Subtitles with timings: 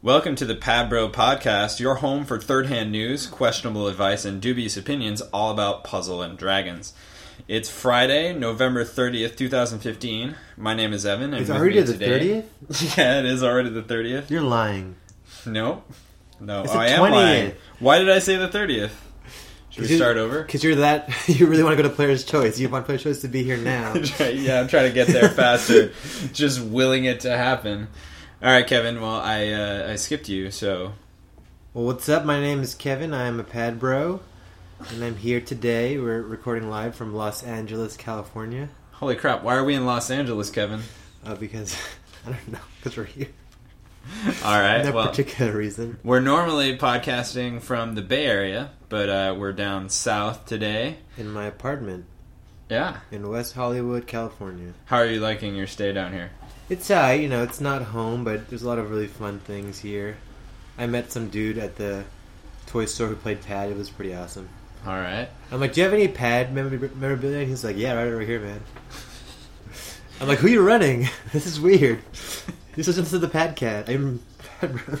[0.00, 4.40] Welcome to the Pad Bro Podcast, your home for third hand news, questionable advice, and
[4.40, 6.92] dubious opinions all about puzzle and dragons.
[7.48, 10.36] It's Friday, November 30th, 2015.
[10.56, 11.32] My name is Evan.
[11.34, 12.44] And It's already the today-
[12.96, 14.30] yeah, it is already the 30th.
[14.30, 14.94] You're lying.
[15.44, 15.82] No.
[16.40, 17.52] No, It's oh, I am lying.
[17.80, 18.90] Why did I say the 30th?
[19.70, 20.42] Should we start over?
[20.42, 21.10] Because you're that.
[21.28, 22.58] You really want to go to Player's Choice.
[22.58, 23.94] You want Player's Choice to be here now.
[24.20, 25.92] yeah, I'm trying to get there faster.
[26.32, 27.88] Just willing it to happen.
[28.42, 29.00] All right, Kevin.
[29.00, 30.92] Well, I uh, I skipped you, so
[31.74, 32.24] well, what's up?
[32.24, 33.12] My name is Kevin.
[33.12, 34.20] I am a pad bro,
[34.90, 35.98] and I'm here today.
[35.98, 38.68] We're recording live from Los Angeles, California.
[38.92, 39.42] holy crap!
[39.42, 40.82] Why are we in Los Angeles, Kevin?
[41.24, 41.76] Uh, because
[42.26, 42.58] I don't know.
[42.76, 43.28] Because we're here.
[44.44, 44.84] All right.
[44.84, 45.98] no well, particular reason.
[46.04, 50.98] we're normally podcasting from the Bay Area, but uh, we're down south today.
[51.16, 52.04] In my apartment
[52.70, 52.98] Yeah.
[53.10, 54.74] in West Hollywood, California.
[54.86, 56.30] How are you liking your stay down here?
[56.68, 59.78] It's uh, you know, it's not home, but there's a lot of really fun things
[59.78, 60.16] here.
[60.76, 62.04] I met some dude at the
[62.66, 63.70] toy store who played pad.
[63.70, 64.48] It was pretty awesome.
[64.86, 65.28] All right.
[65.50, 67.40] I'm like, do you have any pad memor- memorabilia?
[67.40, 68.60] And he's like, yeah, right over here, man.
[70.20, 71.08] I'm like, who are you running?
[71.32, 72.00] This is weird.
[72.74, 73.88] This is just the pad cat.
[73.88, 74.20] I'm
[74.60, 74.98] pad bro.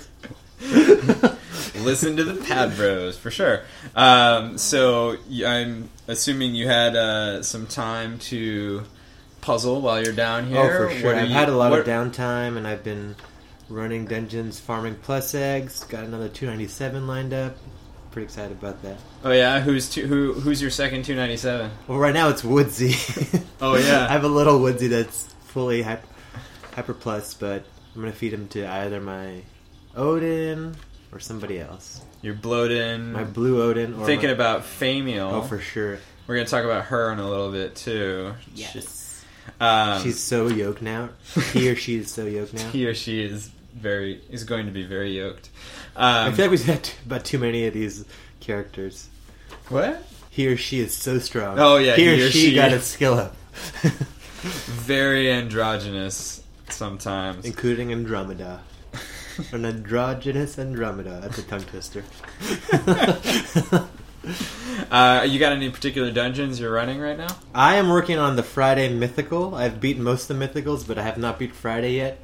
[1.80, 3.62] Listen to the Pad Bros for sure.
[3.94, 5.16] Um, so
[5.46, 8.82] I'm assuming you had uh, some time to
[9.40, 10.58] puzzle while you're down here.
[10.60, 11.06] Oh, for sure.
[11.12, 13.16] What I've you- had a lot what- of downtime, and I've been
[13.68, 15.84] running dungeons, farming plus eggs.
[15.84, 17.56] Got another 297 lined up.
[18.10, 18.96] Pretty excited about that.
[19.22, 20.32] Oh yeah, who's two, who?
[20.32, 21.70] Who's your second 297?
[21.86, 22.94] Well, right now it's Woodsy.
[23.60, 24.04] Oh, yeah.
[24.08, 26.06] I have a little Woodsy that's fully hyper,
[26.74, 29.42] hyper plus, but I'm gonna feed him to either my
[29.96, 30.76] Odin
[31.12, 32.00] or somebody else.
[32.22, 33.00] You're bloated.
[33.00, 33.94] My blue Odin.
[34.00, 35.32] Or thinking my- about Famiel.
[35.32, 35.98] Oh, for sure.
[36.26, 38.32] We're gonna talk about her in a little bit too.
[38.54, 38.74] Yes.
[39.60, 41.10] Um, She's so yoked now.
[41.52, 42.68] He or she is so yoked now.
[42.70, 45.50] he or she is very is going to be very yoked.
[45.96, 48.04] I Um, feel like we've had about too many of these
[48.40, 49.08] characters.
[49.68, 50.02] what?
[50.30, 51.58] He or she is so strong.
[51.58, 52.54] Oh, yeah, He, he or, or she, she.
[52.54, 53.34] got a skill up.
[54.42, 57.44] Very androgynous sometimes.
[57.44, 58.60] Including Andromeda.
[59.52, 61.18] An androgynous Andromeda.
[61.22, 62.04] That's a tongue twister.
[64.90, 67.28] Uh, you got any particular dungeons you're running right now?
[67.54, 69.54] I am working on the Friday Mythical.
[69.54, 72.20] I've beaten most of the Mythicals, but I have not beat Friday yet.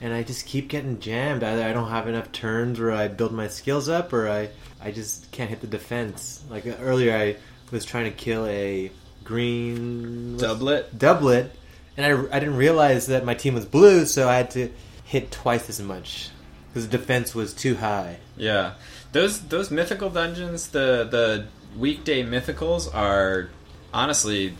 [0.00, 1.42] And I just keep getting jammed.
[1.42, 4.50] Either I don't have enough turns where I build my skills up, or I,
[4.82, 6.42] I just can't hit the defense.
[6.50, 7.36] Like uh, earlier, I
[7.70, 8.90] was trying to kill a
[9.24, 10.96] green Doublet.
[10.98, 11.50] doublet,
[11.96, 14.70] and I, I didn't realize that my team was blue, so I had to
[15.04, 16.28] hit twice as much
[16.68, 18.18] because the defense was too high.
[18.36, 18.74] Yeah,
[19.14, 21.46] those those mythical dungeons, the the
[21.78, 23.48] weekday mythicals are
[23.92, 24.54] honestly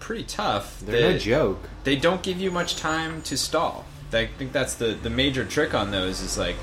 [0.00, 0.80] pretty tough.
[0.80, 1.68] They're they, no joke.
[1.84, 3.86] they don't give you much time to stall.
[4.12, 6.56] I think that's the the major trick on those is like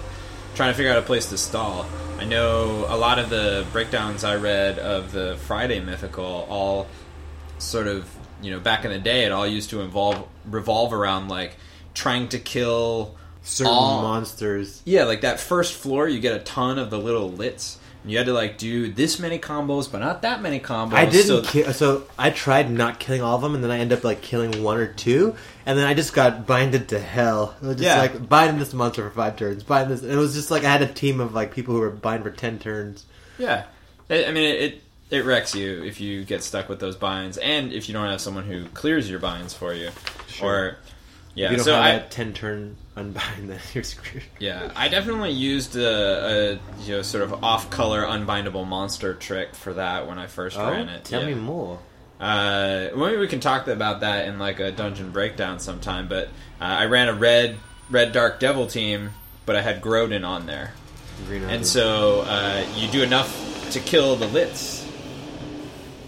[0.56, 1.86] trying to figure out a place to stall.
[2.20, 6.88] I know a lot of the breakdowns I read of the Friday mythical all
[7.60, 11.30] sort of you know back in the day it all used to involve revolve around
[11.30, 11.56] like
[11.94, 13.16] trying to kill
[13.48, 14.82] Certain all- monsters.
[14.86, 17.80] yeah, like that first floor, you get a ton of the little lits.
[18.04, 20.94] And you had to like do this many combos, but not that many combos.
[20.94, 21.74] I didn't so- kill.
[21.74, 24.64] So I tried not killing all of them, and then I ended up like killing
[24.64, 25.36] one or two,
[25.66, 27.56] and then I just got binded to hell.
[27.62, 28.00] Just Yeah.
[28.00, 30.04] like bind this monster for five turns, bind this.
[30.04, 32.32] It was just like I had a team of like people who were bind for
[32.32, 33.06] ten turns.
[33.40, 33.64] Yeah,
[34.10, 34.84] I I mean it, it.
[35.10, 38.20] It wrecks you if you get stuck with those binds, and if you don't have
[38.20, 39.90] someone who clears your binds for you,
[40.28, 40.50] Sure.
[40.50, 40.78] or
[41.38, 41.46] yeah.
[41.46, 44.24] if you don't so have I that ten turn unbind, then you're screwed.
[44.40, 49.56] yeah I definitely used a, a you know sort of off color unbindable monster trick
[49.56, 51.02] for that when I first ran it.
[51.02, 51.36] Oh, tell yeah.
[51.36, 51.80] me more.
[52.20, 56.08] Uh, maybe we can talk about that in like a dungeon breakdown sometime.
[56.08, 56.28] But
[56.60, 57.58] uh, I ran a red
[57.90, 59.12] red dark devil team,
[59.46, 60.74] but I had Grodin on there,
[61.28, 64.77] Green and so uh, you do enough to kill the lits.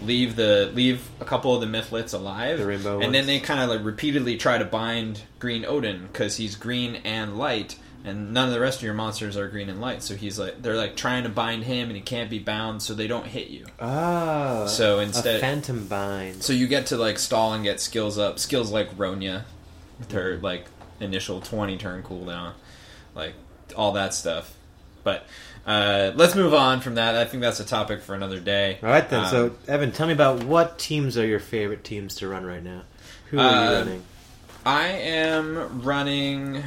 [0.02, 3.12] Leave the leave a couple of the mythlets alive, The rainbow and ones.
[3.12, 7.36] then they kind of like repeatedly try to bind Green Odin because he's green and
[7.36, 10.02] light, and none of the rest of your monsters are green and light.
[10.02, 12.94] So he's like they're like trying to bind him, and he can't be bound, so
[12.94, 13.66] they don't hit you.
[13.78, 16.42] oh, So instead- a phantom bind.
[16.42, 18.38] So you get to like stall and get skills up.
[18.38, 19.42] Skills like Ronya,
[19.98, 20.64] with her like
[20.98, 22.52] initial twenty turn cooldown,
[23.14, 23.34] like
[23.76, 24.54] all that stuff.
[25.04, 25.26] But
[25.66, 27.14] uh, let's move on from that.
[27.16, 28.78] I think that's a topic for another day.
[28.82, 29.20] All right then.
[29.24, 32.62] Um, so Evan, tell me about what teams are your favorite teams to run right
[32.62, 32.82] now.
[33.30, 34.02] Who are you Uh, running?
[34.66, 36.62] I am running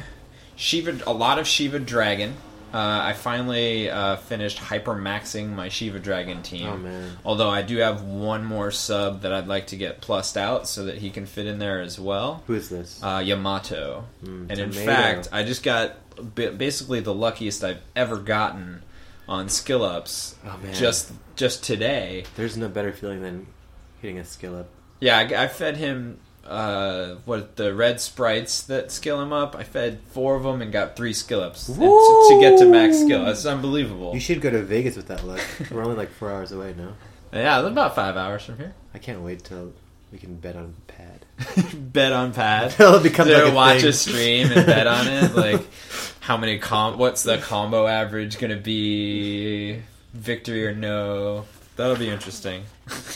[0.56, 2.34] Shiva, a lot of Shiva Dragon.
[2.72, 6.66] Uh, I finally uh, finished hypermaxing my Shiva Dragon team.
[6.66, 7.16] Oh man.
[7.24, 10.86] Although I do have one more sub that I'd like to get plussed out so
[10.86, 12.42] that he can fit in there as well.
[12.48, 13.00] Who is this?
[13.00, 14.04] Uh, Yamato.
[14.24, 15.94] Mm, and in fact, I just got
[16.34, 18.82] basically the luckiest I've ever gotten
[19.28, 20.74] on skill ups oh man.
[20.74, 22.24] just just today.
[22.36, 23.46] there's no better feeling than
[24.00, 24.68] hitting a skill up.
[25.00, 29.56] Yeah, I, I fed him uh, what the red sprites that skill him up.
[29.56, 33.00] I fed four of them and got three skill ups to, to get to max
[33.00, 33.24] skill.
[33.24, 34.14] That's unbelievable.
[34.14, 35.40] You should go to Vegas with that luck.
[35.70, 36.92] We're only like four hours away now.
[37.32, 38.74] Yeah, about five hours from here.
[38.92, 39.72] I can't wait till
[40.12, 41.26] we can bet on pad.
[41.92, 42.74] bet on pad.
[42.78, 45.34] It'll become to like a watch a stream and bet on it.
[45.34, 45.62] Like,
[46.24, 46.96] how many com?
[46.96, 49.82] What's the combo average going to be?
[50.14, 51.44] Victory or no?
[51.76, 52.62] That'll be interesting.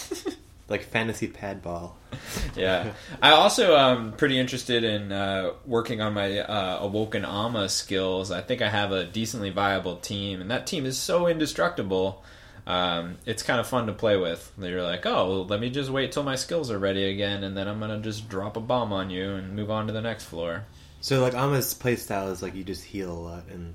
[0.68, 1.96] like fantasy pad ball.
[2.54, 2.92] yeah.
[3.22, 8.30] I also am pretty interested in uh, working on my uh, Awoken Ama skills.
[8.30, 12.22] I think I have a decently viable team, and that team is so indestructible.
[12.66, 14.52] Um, it's kind of fun to play with.
[14.58, 17.56] You're like, oh, well, let me just wait till my skills are ready again, and
[17.56, 20.24] then I'm gonna just drop a bomb on you and move on to the next
[20.24, 20.66] floor.
[21.00, 23.74] So like Ama's playstyle is like you just heal a lot and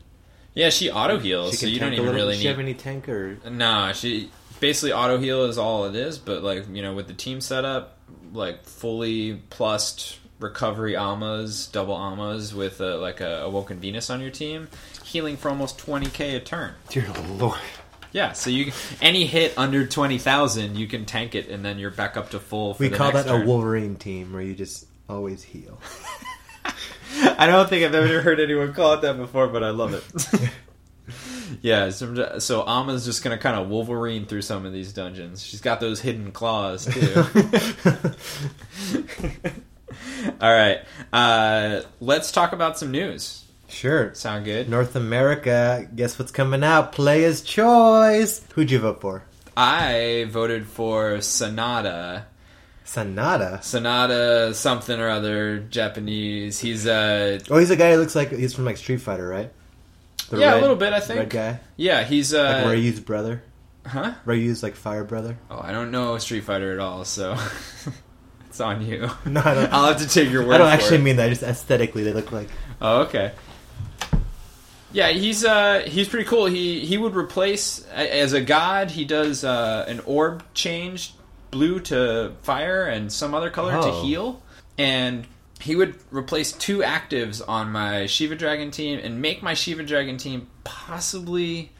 [0.53, 2.63] Yeah, she auto heals, so you don't even really Does she have need.
[2.63, 4.29] any tank or Nah, she
[4.59, 6.17] basically auto heal is all it is.
[6.17, 7.97] But like you know, with the team setup,
[8.33, 14.31] like fully plussed recovery amas, double amas with uh like a awoken Venus on your
[14.31, 14.67] team,
[15.05, 16.73] healing for almost twenty k a turn.
[16.89, 17.59] dear lord.
[18.11, 18.71] Yeah, so you
[19.01, 22.39] any hit under twenty thousand, you can tank it, and then you're back up to
[22.39, 22.73] full.
[22.75, 23.41] For We call that turn.
[23.41, 25.79] a Wolverine team where you just always heal.
[27.37, 30.03] I don't think I've ever heard anyone call it that before, but I love it.
[31.61, 35.41] yeah, so, so Ama's just gonna kind of Wolverine through some of these dungeons.
[35.43, 37.13] She's got those hidden claws too.
[40.41, 40.79] All right,
[41.13, 43.45] uh, let's talk about some news.
[43.69, 44.13] sure.
[44.15, 44.67] Sound good?
[44.69, 46.91] North America, guess what's coming out?
[46.91, 48.41] Player's choice.
[48.55, 49.23] Who'd you vote for?
[49.55, 52.25] I voted for Sonata.
[52.85, 53.59] Sonata.
[53.62, 56.59] Sonata something or other Japanese.
[56.59, 59.51] He's uh Oh, he's a guy who looks like he's from like Street Fighter, right?
[60.30, 61.19] The yeah, red- a little bit I think.
[61.19, 63.44] Red guy, Yeah, he's like uh Ryu's brother.
[63.85, 64.13] huh?
[64.25, 65.38] Ryu's like fire brother.
[65.50, 67.38] Oh, I don't know Street Fighter at all, so
[68.47, 69.09] it's on you.
[69.25, 69.74] No, I don't.
[69.74, 70.56] I'll have to take your word.
[70.56, 71.03] I don't actually it.
[71.03, 71.30] mean that.
[71.30, 72.50] Just aesthetically, they look like.
[72.81, 73.31] Oh, okay.
[74.91, 76.45] Yeah, he's uh he's pretty cool.
[76.45, 78.91] He he would replace as a god.
[78.91, 81.13] He does uh, an orb change,
[81.53, 84.01] blue to fire and some other color to Oh.
[84.03, 84.41] heal,
[84.77, 85.25] and
[85.59, 90.17] he would replace two actives on my Shiva Dragon team and make my Shiva Dragon
[90.17, 91.71] team possibly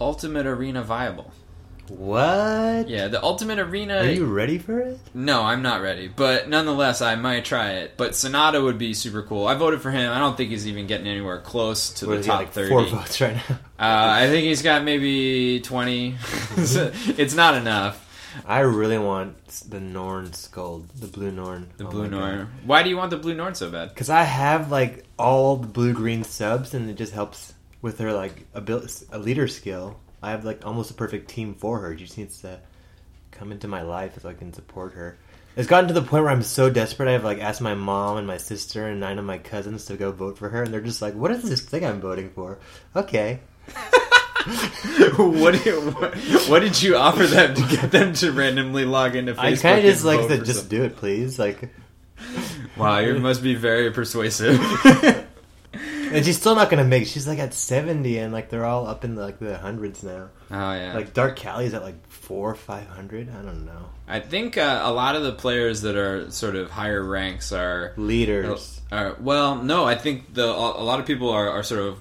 [0.00, 1.32] Ultimate Arena viable.
[1.88, 2.88] What?
[2.88, 3.98] Yeah, the Ultimate Arena.
[3.98, 4.98] Are you ready for it?
[5.14, 6.08] No, I'm not ready.
[6.08, 7.94] But nonetheless, I might try it.
[7.96, 9.46] But Sonata would be super cool.
[9.46, 10.10] I voted for him.
[10.12, 12.52] I don't think he's even getting anywhere close to What the is he top like
[12.52, 12.68] 30.
[12.70, 13.42] Four votes right now.
[13.50, 16.14] Uh, I think he's got maybe 20.
[16.56, 18.08] it's not enough.
[18.46, 21.70] I really want the Norn skull, the blue Norn.
[21.76, 22.48] The oh Blue Norn.
[22.64, 23.90] Why do you want the Blue Norn so bad?
[23.90, 28.12] Because I have like all the blue green subs, and it just helps with her
[28.12, 29.98] like a abil- a leader skill.
[30.22, 31.96] I have like almost a perfect team for her.
[31.96, 32.60] She just needs to
[33.30, 35.18] come into my life so I can support her.
[35.54, 37.08] It's gotten to the point where I'm so desperate.
[37.08, 40.10] I've like asked my mom and my sister and nine of my cousins to go
[40.10, 42.58] vote for her, and they're just like, "What is this thing I'm voting for?"
[42.96, 43.40] Okay,
[45.16, 46.14] what, you, what,
[46.48, 49.38] what did you offer them to get them to randomly log into Facebook?
[49.38, 50.78] I kind of just like to just something?
[50.78, 51.38] do it, please.
[51.38, 51.70] Like,
[52.76, 54.58] Wow, you must be very persuasive.
[56.12, 57.06] and she's still not gonna make.
[57.06, 60.28] She's like at seventy, and like they're all up in the, like the hundreds now.
[60.50, 60.92] oh, yeah.
[60.94, 63.28] Like Dark Kali's at like four or five hundred.
[63.30, 63.90] I don't know.
[64.08, 67.92] I think uh, a lot of the players that are sort of higher ranks are
[67.96, 68.80] Leaders.
[68.90, 71.98] Uh, well, no, I think the a lot of people are, are sort of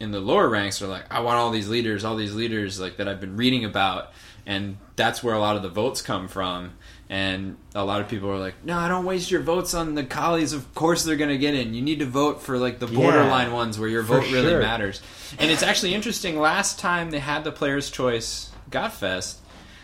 [0.00, 2.96] in the lower ranks are like, I want all these leaders, all these leaders like
[2.96, 4.12] that I've been reading about,
[4.46, 6.72] and that's where a lot of the votes come from.
[7.08, 10.04] And a lot of people are like, No, I don't waste your votes on the
[10.04, 10.54] Kalis.
[10.54, 11.74] Of course they're going to get in.
[11.74, 14.60] You need to vote for like the Yeah, borderline ones where your vote really sure.
[14.60, 15.02] matters.
[15.38, 16.38] And it's actually interesting.
[16.38, 19.38] Last time they had the Players' Choice Godfest,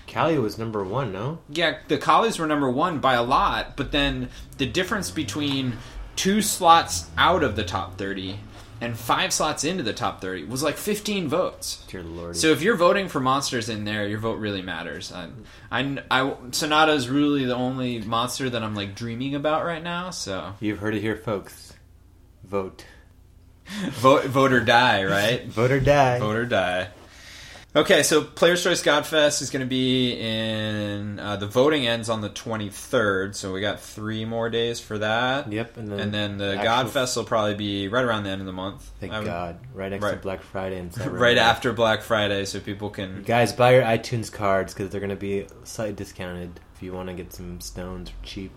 [0.07, 1.13] Kali was number one.
[1.13, 5.79] No, yeah, the Kalis were number one by a lot, but then the difference between
[6.15, 8.39] two slots out of the top 30
[8.81, 11.85] and five slots into the top 30 was like 15 votes.
[11.89, 12.37] dear lord.
[12.37, 15.13] So if you're voting for monsters in there, your vote really matters.
[15.13, 15.29] I,
[15.71, 20.11] I, I, Sonata is really the only monster that I'm like dreaming about right now.
[20.11, 21.73] So you've heard it here, folks.
[22.45, 22.85] Vote,
[23.67, 25.45] vote, vote or die, right?
[25.47, 26.19] vote or die.
[26.19, 26.89] vote or die.
[27.77, 32.23] Okay, so Players Choice Godfest is going to be in uh, the voting ends on
[32.23, 35.53] the 23rd, so we got three more days for that.
[35.53, 38.41] Yep, and then, And then the actual- Godfest will probably be right around the end
[38.41, 38.91] of the month.
[38.99, 40.13] Thank would- God, right next right.
[40.13, 43.23] to Black Friday and Cyber Right after Black Friday, so people can.
[43.25, 47.11] Guys, buy your iTunes cards because they're going to be slightly discounted if you want
[47.11, 48.53] to get some stones for cheap.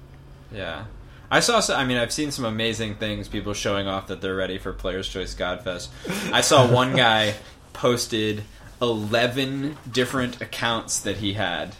[0.50, 0.86] Yeah.
[1.30, 1.60] I saw.
[1.60, 3.28] Some, I mean, I've seen some amazing things.
[3.28, 5.90] People showing off that they're ready for Players Choice Godfest.
[6.32, 7.36] I saw one guy
[7.74, 8.44] posted
[8.82, 11.76] eleven different accounts that he had,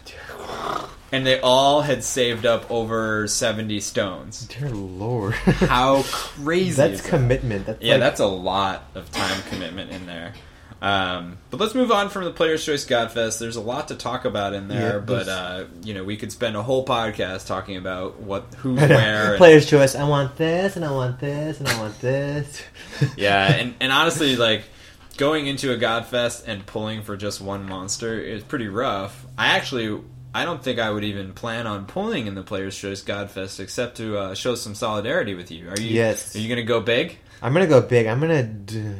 [1.12, 4.46] and they all had saved up over seventy stones.
[4.46, 6.72] Dear Lord, How crazy!
[6.76, 7.08] that's is that?
[7.08, 7.66] commitment.
[7.66, 10.34] That's Yeah, like- that's a lot of time commitment in there.
[10.82, 13.38] Um, but let's move on from the Players Choice Godfest.
[13.38, 16.32] There's a lot to talk about in there, Yeah, but uh, you know we could
[16.32, 19.28] spend a whole podcast talking about what who's where.
[19.32, 19.94] and- Player's choice.
[19.94, 22.62] I want this, and I want this, and I want this.
[23.14, 24.62] yeah, and, and honestly, like
[25.20, 29.26] going into a Godfest and pulling for just one monster is pretty rough.
[29.36, 30.02] I actually,
[30.34, 33.98] I don't think I would even plan on pulling in the Players Choice Godfest except
[33.98, 35.68] to uh, show some solidarity with you.
[35.68, 35.90] Are you?
[35.90, 36.34] Yes.
[36.34, 37.18] Are you gonna go big?
[37.42, 38.06] I'm gonna go big.
[38.06, 38.44] I'm gonna.
[38.44, 38.94] D-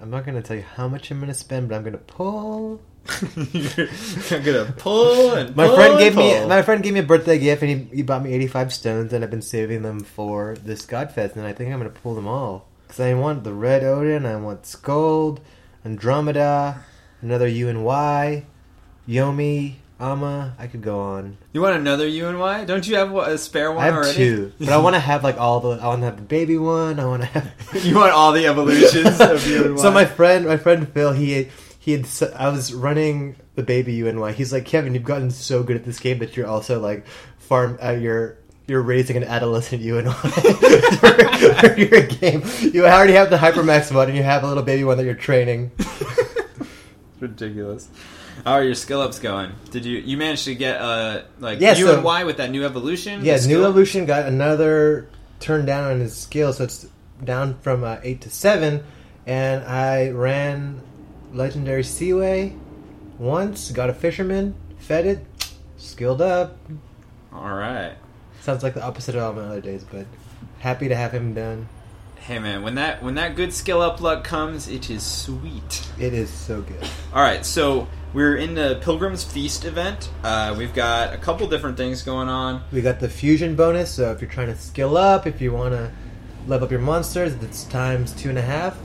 [0.00, 2.80] I'm not gonna tell you how much I'm gonna spend, but I'm gonna pull.
[3.20, 7.02] I'm gonna pull and My pull friend and gave me my friend gave me a
[7.02, 10.56] birthday gift, and he, he bought me 85 stones, and I've been saving them for
[10.64, 13.84] this Godfest, and I think I'm gonna pull them all because I want the Red
[13.84, 15.40] Odin, I want Skuld,
[15.88, 16.84] Andromeda,
[17.22, 18.44] another U and Y,
[19.08, 20.54] Yomi, Ama.
[20.58, 21.38] I could go on.
[21.54, 22.66] You want another UNY?
[22.66, 24.14] Don't you have what, a spare one I have already?
[24.14, 25.70] two, but I want to have like all the.
[25.70, 27.00] I want to have the baby one.
[27.00, 27.54] I want to have.
[27.84, 29.78] you want all the evolutions of UNY?
[29.80, 32.06] So my friend, my friend Phil, he he had.
[32.36, 34.34] I was running the baby UNY.
[34.34, 37.06] He's like, Kevin, you've gotten so good at this game that you're also like
[37.38, 37.78] farm.
[37.82, 38.36] Uh, you're
[38.68, 40.12] you're raising an adolescent UNY
[41.62, 42.42] for, for your game.
[42.74, 45.14] You already have the hypermax one, and you have a little baby one that you're
[45.14, 45.70] training.
[47.20, 47.88] ridiculous.
[48.44, 49.52] How are your skill ups going?
[49.70, 52.50] Did you you managed to get uh like Yeah, U so- and Y with that
[52.50, 53.24] new evolution?
[53.24, 55.08] Yeah, new evolution got another
[55.40, 56.86] turn down on his skill, so it's
[57.24, 58.84] down from uh, eight to seven.
[59.26, 60.80] And I ran
[61.32, 62.54] legendary Seaway
[63.18, 65.26] once, got a fisherman, fed it,
[65.76, 66.56] skilled up.
[67.32, 67.94] All right.
[68.48, 70.06] Sounds like the opposite of all my other days, but
[70.60, 71.68] happy to have him done.
[72.16, 75.86] Hey man, when that when that good skill up luck comes, it is sweet.
[76.00, 76.82] It is so good.
[77.12, 80.08] All right, so we're in the Pilgrim's Feast event.
[80.24, 82.62] Uh, we've got a couple different things going on.
[82.72, 85.74] We got the fusion bonus, so if you're trying to skill up, if you want
[85.74, 85.92] to
[86.46, 88.78] level up your monsters, it's times two and a half.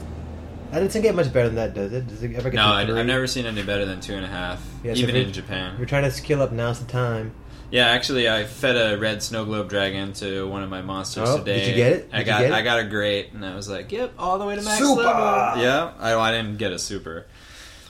[0.72, 2.05] That doesn't get much better than that, does it?
[2.08, 3.00] Does it ever get No, to I?
[3.00, 5.72] I've never seen any better than two and a half, Yeah, even you're- in Japan.
[5.75, 7.32] If you're trying to skill up, now's the time.
[7.73, 11.39] Yeah, actually, I fed a red snow globe dragon to one of my monsters Oh,
[11.39, 11.59] today.
[11.61, 12.09] did you get it?
[12.13, 12.51] I Did you got it?
[12.51, 15.01] I got a great, and I was like, "Yep, all the way to max Super!
[15.01, 17.25] level." Yeah, I, I didn't get a super.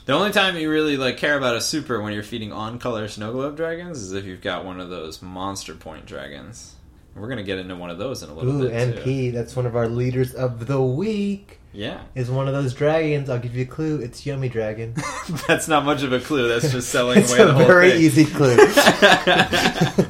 [0.06, 3.08] The only time you really like care about a super when you're feeding on color
[3.08, 6.76] snow globe dragons is if you've got one of those monster point dragons.
[7.14, 9.00] We're gonna get into one of those in a little Ooh, bit too.
[9.02, 11.60] MP, that's one of our leaders of the week.
[11.74, 13.28] Yeah, Is one of those dragons.
[13.28, 13.98] I'll give you a clue.
[14.00, 14.94] It's Yomi Dragon.
[15.48, 16.48] that's not much of a clue.
[16.48, 18.00] That's just selling it's away a the whole very thing.
[18.02, 18.56] easy clue.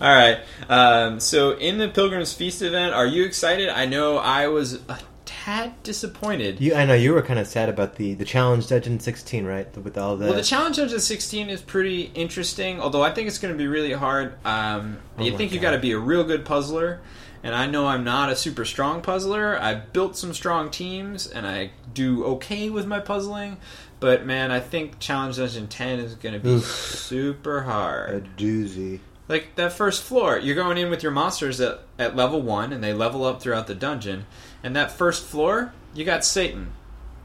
[0.00, 0.38] All right.
[0.68, 3.68] Um, so in the Pilgrim's Feast event, are you excited?
[3.68, 6.60] I know I was a tad disappointed.
[6.60, 9.76] you, I know you were kind of sad about the the challenge dungeon 16, right?
[9.78, 13.38] With all the, Well, the challenge the 16 is pretty interesting, although I think it's
[13.38, 14.34] going to be really hard.
[14.44, 15.70] Um, Oh you think you God.
[15.70, 17.00] got to be a real good puzzler,
[17.42, 19.58] and I know I'm not a super strong puzzler.
[19.60, 23.56] I've built some strong teams, and I do okay with my puzzling.
[24.00, 26.64] But man, I think Challenge Dungeon 10 is going to be Oof.
[26.64, 28.10] super hard.
[28.10, 29.00] a doozy.
[29.28, 32.82] Like that first floor, you're going in with your monsters at, at level one, and
[32.82, 34.26] they level up throughout the dungeon.
[34.62, 36.72] And that first floor, you got Satan.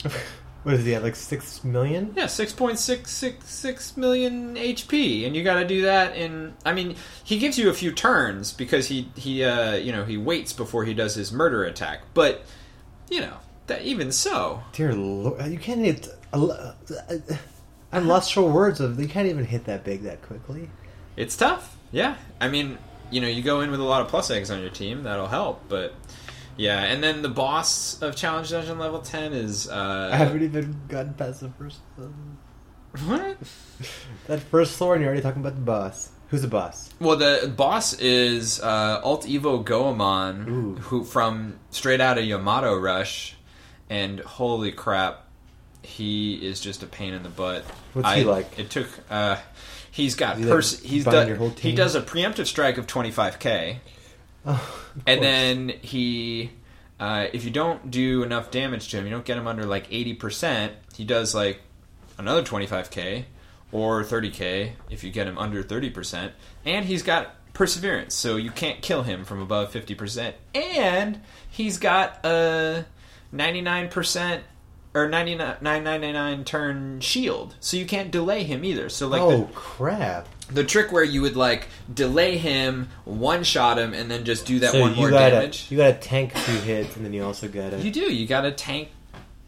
[0.64, 1.04] What is he at?
[1.04, 2.14] Like six million?
[2.16, 6.54] Yeah, six point six six six million HP, and you got to do that in.
[6.66, 10.18] I mean, he gives you a few turns because he he uh, you know he
[10.18, 12.02] waits before he does his murder attack.
[12.14, 12.44] But
[13.10, 13.38] you know
[13.68, 16.08] that even so, Dear Lord, uh, you can't hit.
[16.34, 16.74] Uh, uh,
[17.92, 18.82] I'm lost for words.
[18.82, 20.70] Of you can't even hit that big that quickly.
[21.16, 21.78] it's tough.
[21.92, 22.78] Yeah, I mean,
[23.12, 25.28] you know, you go in with a lot of plus eggs on your team, that'll
[25.28, 25.64] help.
[25.70, 25.94] But
[26.58, 30.82] yeah, and then the boss of Challenge Dungeon level ten is uh, I haven't even
[30.88, 31.80] gotten past the first.
[33.06, 33.38] what?
[34.28, 36.12] That first floor, and you're already talking about the boss.
[36.30, 36.90] Who's the boss?
[37.00, 40.76] Well, the boss is uh, Alt Evo Goemon, Ooh.
[40.82, 43.36] who from straight out of Yamato Rush,
[43.90, 45.24] and holy crap,
[45.84, 47.64] he is just a pain in the butt.
[47.94, 48.60] What's he I- like?
[48.60, 48.88] It took.
[49.10, 49.38] Uh,
[49.92, 53.40] he's got Is he, like, he's done, he does a preemptive strike of twenty five
[53.40, 53.80] k,
[54.48, 55.20] Oh, and course.
[55.20, 56.52] then he.
[57.00, 59.88] Uh, if you don't do enough damage to him, you don't get him under like
[59.92, 60.74] eighty percent.
[60.96, 61.62] He does like
[62.18, 63.26] another 25k
[63.72, 66.32] or 30k if you get him under 30%.
[66.66, 70.34] And he's got perseverance, so you can't kill him from above 50%.
[70.56, 72.86] And he's got a
[73.34, 74.42] 99%
[74.94, 78.90] or 99 999 turn shield, so you can't delay him either.
[78.90, 80.28] So like oh the, crap!
[80.52, 84.60] The trick where you would like delay him, one shot him, and then just do
[84.60, 85.68] that so one more gotta damage.
[85.70, 87.80] you gotta tank two hits, and then you also gotta.
[87.80, 88.14] You do.
[88.14, 88.90] You got to tank,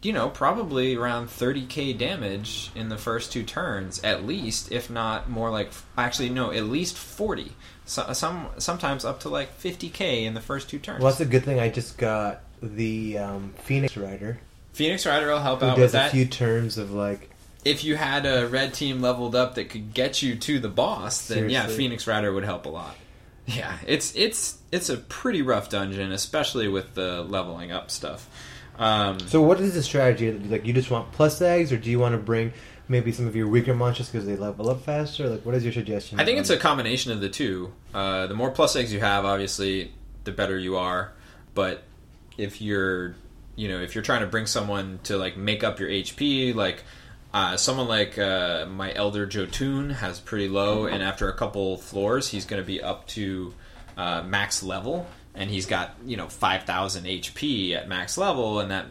[0.02, 5.28] you know, probably around 30k damage in the first two turns, at least, if not
[5.30, 5.70] more like.
[5.96, 7.52] Actually, no, at least 40.
[7.86, 11.00] So, some sometimes up to like 50k in the first two turns.
[11.02, 11.58] well, that's a good thing.
[11.60, 14.38] I just got the um, Phoenix Rider,
[14.74, 16.10] Phoenix Rider will help who out with does a that.
[16.12, 17.29] few turns of like.
[17.64, 21.28] If you had a red team leveled up that could get you to the boss,
[21.28, 22.96] then yeah, Phoenix Rider would help a lot.
[23.46, 28.28] Yeah, it's it's it's a pretty rough dungeon, especially with the leveling up stuff.
[28.78, 30.32] Um, So, what is the strategy?
[30.32, 32.52] Like, you just want plus eggs, or do you want to bring
[32.88, 35.28] maybe some of your weaker monsters because they level up faster?
[35.28, 36.18] Like, what is your suggestion?
[36.18, 37.72] I think it's a combination of the two.
[37.92, 39.92] Uh, the more plus eggs you have, obviously,
[40.24, 41.12] the better you are.
[41.54, 41.82] But
[42.38, 43.16] if you're,
[43.56, 46.82] you know, if you're trying to bring someone to like make up your HP, like
[47.32, 52.28] uh, someone like uh, my Elder Jotun has pretty low, and after a couple floors,
[52.28, 53.54] he's going to be up to
[53.96, 58.70] uh, max level, and he's got you know five thousand HP at max level, and
[58.70, 58.86] that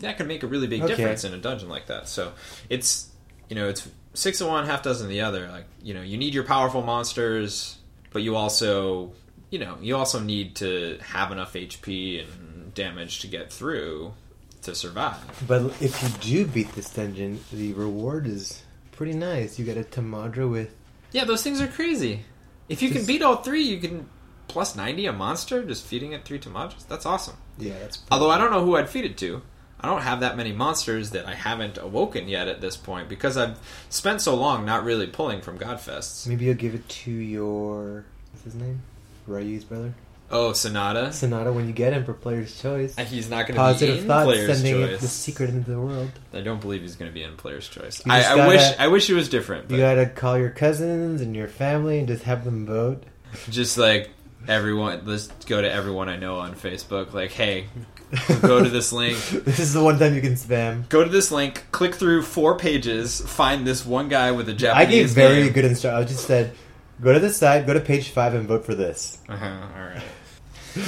[0.00, 0.94] that could make a really big Okay.
[0.96, 2.08] difference in a dungeon like that.
[2.08, 2.32] So
[2.68, 3.08] it's
[3.48, 5.48] you know it's six of one, half dozen of the other.
[5.48, 7.76] Like you know you need your powerful monsters,
[8.12, 9.12] but you also
[9.50, 14.14] you know you also need to have enough HP and damage to get through
[14.62, 15.16] to survive.
[15.46, 18.62] But if you do beat this dungeon, the reward is
[18.92, 19.58] pretty nice.
[19.58, 20.74] You get a Tamadra with.
[21.12, 22.24] Yeah, those things are crazy.
[22.68, 24.08] If you can beat all three, you can
[24.48, 26.86] plus ninety a monster just feeding it three Tamadras.
[26.86, 27.36] That's awesome.
[27.58, 28.02] Yeah, that's.
[28.10, 29.42] Although I don't know who I'd feed it to.
[29.82, 33.38] I don't have that many monsters that I haven't awoken yet at this point because
[33.38, 36.26] I've spent so long not really pulling from Godfests.
[36.26, 38.04] Maybe you'll give it to your.
[38.32, 38.82] What's his name?
[39.26, 39.94] Ryu's brother?
[40.32, 41.12] Oh, Sonata.
[41.12, 42.96] Sonata when you get him for player's choice.
[42.96, 45.00] He's not going to be Positive in thoughts, Player's sending Choice.
[45.00, 46.10] the secret into the world.
[46.32, 48.00] I don't believe he's going to be in Player's Choice.
[48.06, 49.68] I, gotta- wish I wish it was different.
[49.68, 53.02] But You gotta call your cousins and your family and just have them vote.
[53.50, 54.10] just like
[54.46, 57.12] everyone, let's go to everyone I know on Facebook.
[57.12, 57.66] Like, hey,
[58.40, 59.18] go to this link.
[59.44, 60.88] this is the one time you can spam.
[60.88, 61.64] Go to this link.
[61.72, 63.20] Click through four pages.
[63.20, 65.52] Find this one guy with a Japanese I gave very name.
[65.52, 66.06] good instructions.
[66.06, 66.52] I just said,
[67.02, 69.18] go to this side, go to page five, and vote for this.
[69.28, 69.44] Uh-huh,
[69.76, 70.02] all right.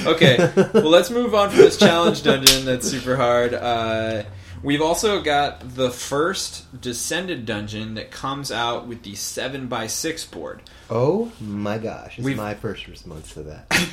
[0.06, 0.36] Okay,
[0.74, 3.52] well, let's move on from this challenge dungeon that's super hard.
[3.54, 4.22] Uh,
[4.62, 10.62] we've also got the first Descended dungeon that comes out with the 7x6 board.
[10.90, 12.18] Oh my gosh!
[12.18, 13.88] It's We've- my first response to that.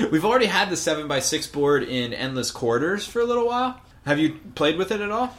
[0.10, 3.80] We've already had the 7x6 board in Endless Corridors for a little while.
[4.04, 5.36] Have you played with it at all?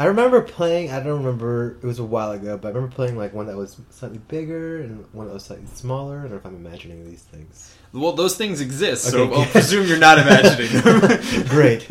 [0.00, 0.90] I remember playing.
[0.90, 1.76] I don't remember.
[1.82, 4.80] It was a while ago, but I remember playing like one that was slightly bigger
[4.80, 6.20] and one that was slightly smaller.
[6.20, 7.76] I don't know if I'm imagining these things.
[7.92, 11.44] Well, those things exist, so Okay, I'll presume you're not imagining them.
[11.48, 11.86] Great.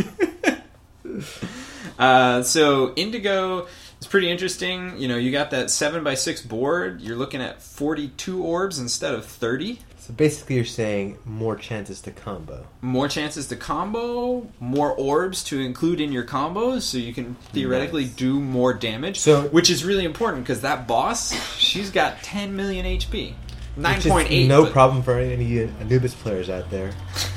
[2.00, 3.68] Uh, so Indigo
[4.02, 4.98] is pretty interesting.
[4.98, 7.02] You know, you got that seven by six board.
[7.02, 9.82] You're looking at 42 orbs instead of 30.
[10.10, 12.66] So basically, you're saying more chances to combo.
[12.82, 18.06] More chances to combo, more orbs to include in your combos, so you can theoretically
[18.06, 18.14] Nice.
[18.16, 19.20] do more damage.
[19.20, 23.36] So- which is really important because that boss, she's got 10 million HP.
[23.78, 24.48] 9.8.
[24.48, 26.90] No but- problem for any Anubis players out there.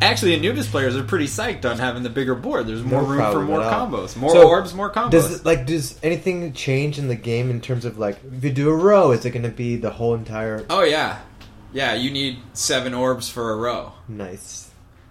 [0.00, 2.66] Actually, Anubis players are pretty psyched on having the bigger board.
[2.66, 5.10] There's more No room for more combos, more So, orbs, more combos.
[5.10, 8.70] Does like does anything change in the game in terms of like if you do
[8.70, 11.18] a row, is it going to be the whole entire oh yeah,
[11.74, 11.92] yeah.
[11.94, 13.92] You need seven orbs for a row.
[14.08, 14.70] nice?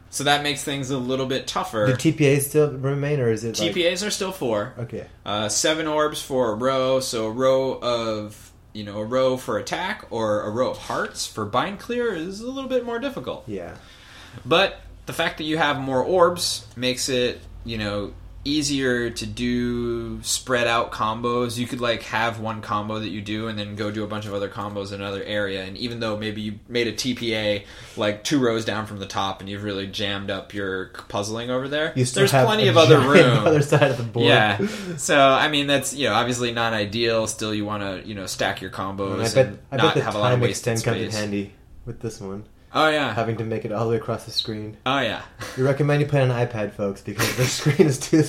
[0.10, 1.88] So that makes things a little bit tougher.
[1.88, 4.73] Do TPAs still remain, or is it like, TPAs are still four.
[4.78, 5.08] okay?
[5.26, 6.99] Uh, seven orbs for a row.
[6.99, 11.26] So a row of you know a row for attack or a row of hearts
[11.26, 13.43] for bind clear is a little bit more difficult.
[13.47, 13.76] Yeah,
[14.45, 18.13] But the fact that you have more orbs makes it you know
[18.45, 21.58] easier to do spread out combos.
[21.58, 24.25] You could like have one combo that you do and then go do a bunch
[24.25, 25.63] of other combos in another area.
[25.63, 27.63] And even though maybe you made a TPA
[27.95, 31.67] like two rows down from the top and you've really jammed up your puzzling over
[31.67, 33.38] there, you still there's plenty of other room.
[33.47, 34.27] other side of the board.
[34.27, 34.65] Yeah.
[34.97, 37.27] So I mean that's you know obviously not ideal.
[37.27, 39.13] Still you want to you know stack your combos.
[39.13, 40.95] And I bet and I not bet the have a lot of time wasted extend
[40.95, 41.53] comes in handy
[41.86, 43.14] with this one, Oh yeah.
[43.14, 44.78] having to make it all the way across the screen.
[44.86, 45.22] Oh yeah.
[45.58, 48.24] We recommend you play on an iPad, folks, because the screen is too.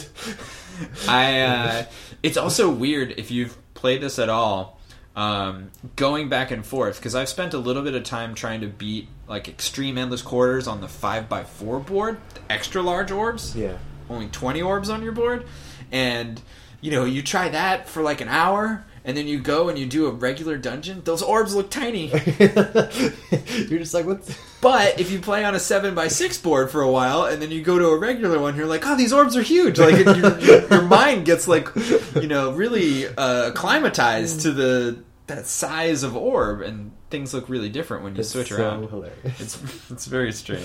[1.08, 1.40] I.
[1.40, 1.84] Uh,
[2.22, 4.80] it's also weird if you've played this at all.
[5.16, 8.66] Um, going back and forth because I've spent a little bit of time trying to
[8.66, 12.18] beat like extreme endless corridors on the five x four board,
[12.50, 13.54] extra large orbs.
[13.54, 13.78] yeah.
[14.10, 15.46] only 20 orbs on your board
[15.92, 16.42] and
[16.80, 19.86] you know, you try that for like an hour, and then you go and you
[19.86, 21.02] do a regular dungeon.
[21.04, 22.06] Those orbs look tiny.
[22.08, 24.36] You're just like, what's.
[24.60, 27.50] But if you play on a seven by six board for a while, and then
[27.50, 30.16] you go to a regular one, you're like, "Oh, these orbs are huge!" Like your,
[30.16, 31.68] your, your mind gets like,
[32.14, 37.68] you know, really uh, acclimatized to the that size of orb, and things look really
[37.68, 38.88] different when you It's switch so around.
[38.88, 39.40] hilarious.
[39.40, 40.64] It's it's very strange.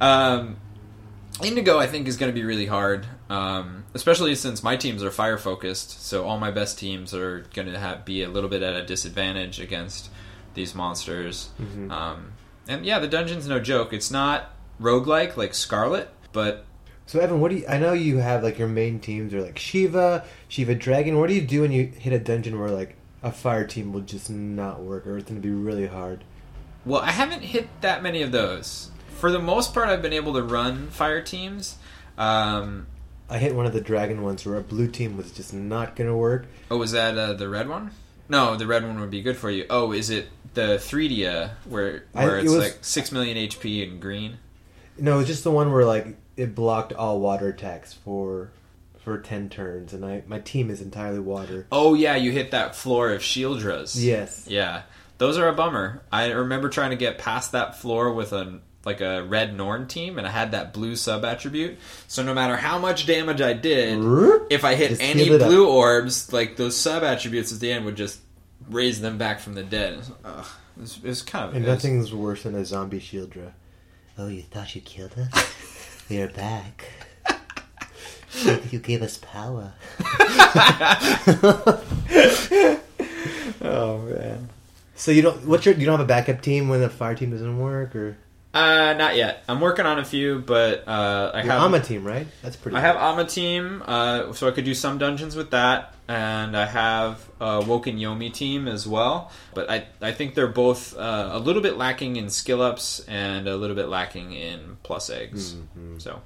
[0.00, 0.56] Um,
[1.42, 5.10] Indigo, I think, is going to be really hard, um, especially since my teams are
[5.10, 6.04] fire focused.
[6.04, 9.58] So all my best teams are going to be a little bit at a disadvantage
[9.58, 10.08] against
[10.54, 11.50] these monsters.
[11.60, 11.90] Mm-hmm.
[11.90, 12.32] Um,
[12.68, 13.92] and yeah, the dungeon's no joke.
[13.92, 16.64] It's not roguelike like Scarlet, but
[17.06, 17.66] So Evan, what do you?
[17.68, 21.18] I know you have like your main teams are like Shiva, Shiva Dragon.
[21.18, 24.02] What do you do when you hit a dungeon where like a fire team will
[24.02, 26.22] just not work, or it's going to be really hard?
[26.84, 28.90] well, I haven't hit that many of those.
[29.16, 31.76] For the most part, I've been able to run fire teams.
[32.18, 32.86] Um,
[33.28, 36.08] I hit one of the dragon ones where a blue team was just not going
[36.10, 36.46] to work.
[36.70, 37.90] Oh, was that uh, the red one?
[38.28, 39.66] No, the red one would be good for you.
[39.70, 43.82] Oh, is it the 3D where I- where it it's was- like six million HP
[43.88, 44.38] and green?
[44.98, 48.50] No, it was just the one where like it blocked all water attacks for
[48.98, 51.66] for ten turns, and I my team is entirely water.
[51.72, 53.96] Oh yeah, you hit that floor of Shieldras.
[54.00, 54.46] Yes.
[54.48, 54.82] Yeah,
[55.18, 56.02] those are a bummer.
[56.12, 60.18] I remember trying to get past that floor with a like a red Norn team,
[60.18, 61.78] and I had that blue sub attribute.
[62.08, 63.98] So no matter how much damage I did,
[64.50, 65.48] if I hit Just any it up.
[65.48, 68.20] blue orbs, like those sub attributes at the end would just
[68.68, 70.00] raise them back from the dead.
[70.24, 70.46] Ugh,
[70.82, 73.52] it was, kind of And it nothing's worse than a zombie Shieldra.
[74.18, 76.04] Oh, you thought you killed us?
[76.10, 76.84] We're back.
[78.70, 79.72] you gave us power.
[83.62, 84.50] Oh man.
[84.94, 85.46] So you don't?
[85.46, 85.74] What's your?
[85.74, 88.16] You don't have a backup team when the fire team doesn't work, or
[88.54, 89.42] Uh, not yet.
[89.48, 92.26] I'm working on a few, but uh, I your have Ama team, right?
[92.40, 92.76] That's pretty.
[92.76, 96.64] I have Ama team, uh, so I could do some dungeons with that, and I
[96.64, 99.32] have a Woken Yomi team as well.
[99.54, 103.48] But I I think they're both uh, a little bit lacking in skill ups and
[103.48, 105.54] a little bit lacking in plus eggs.
[105.76, 106.00] Mhm.
[106.00, 106.22] So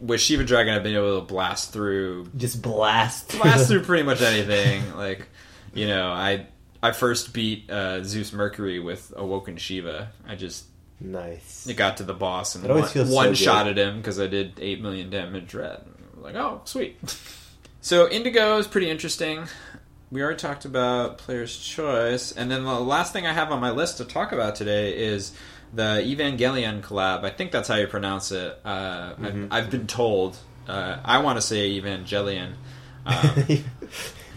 [0.00, 3.30] with Shiva Dragon, I've been able to blast through just blast.
[3.32, 4.82] blast through pretty much anything.
[4.96, 5.26] Like,
[5.74, 6.46] you know, I
[6.80, 10.10] I first beat uh, Zeus Mercury with Awoken Shiva.
[10.28, 10.66] I just
[11.00, 11.66] nice.
[11.66, 14.54] it got to the boss and one, so one shot at him because I did
[14.60, 15.80] eight million damage red.
[16.16, 16.96] Like, oh, sweet.
[17.80, 19.44] so Indigo is pretty interesting.
[20.10, 23.70] We already talked about player's choice, and then the last thing I have on my
[23.72, 25.32] list to talk about today is
[25.72, 27.24] the Evangelion collab.
[27.24, 28.58] I think that's how you pronounce it.
[28.64, 29.46] Uh, Mm-hmm.
[29.50, 30.36] I've, I've been told.
[30.68, 32.52] Uh, I want to say Evangelion.
[33.06, 33.64] Um,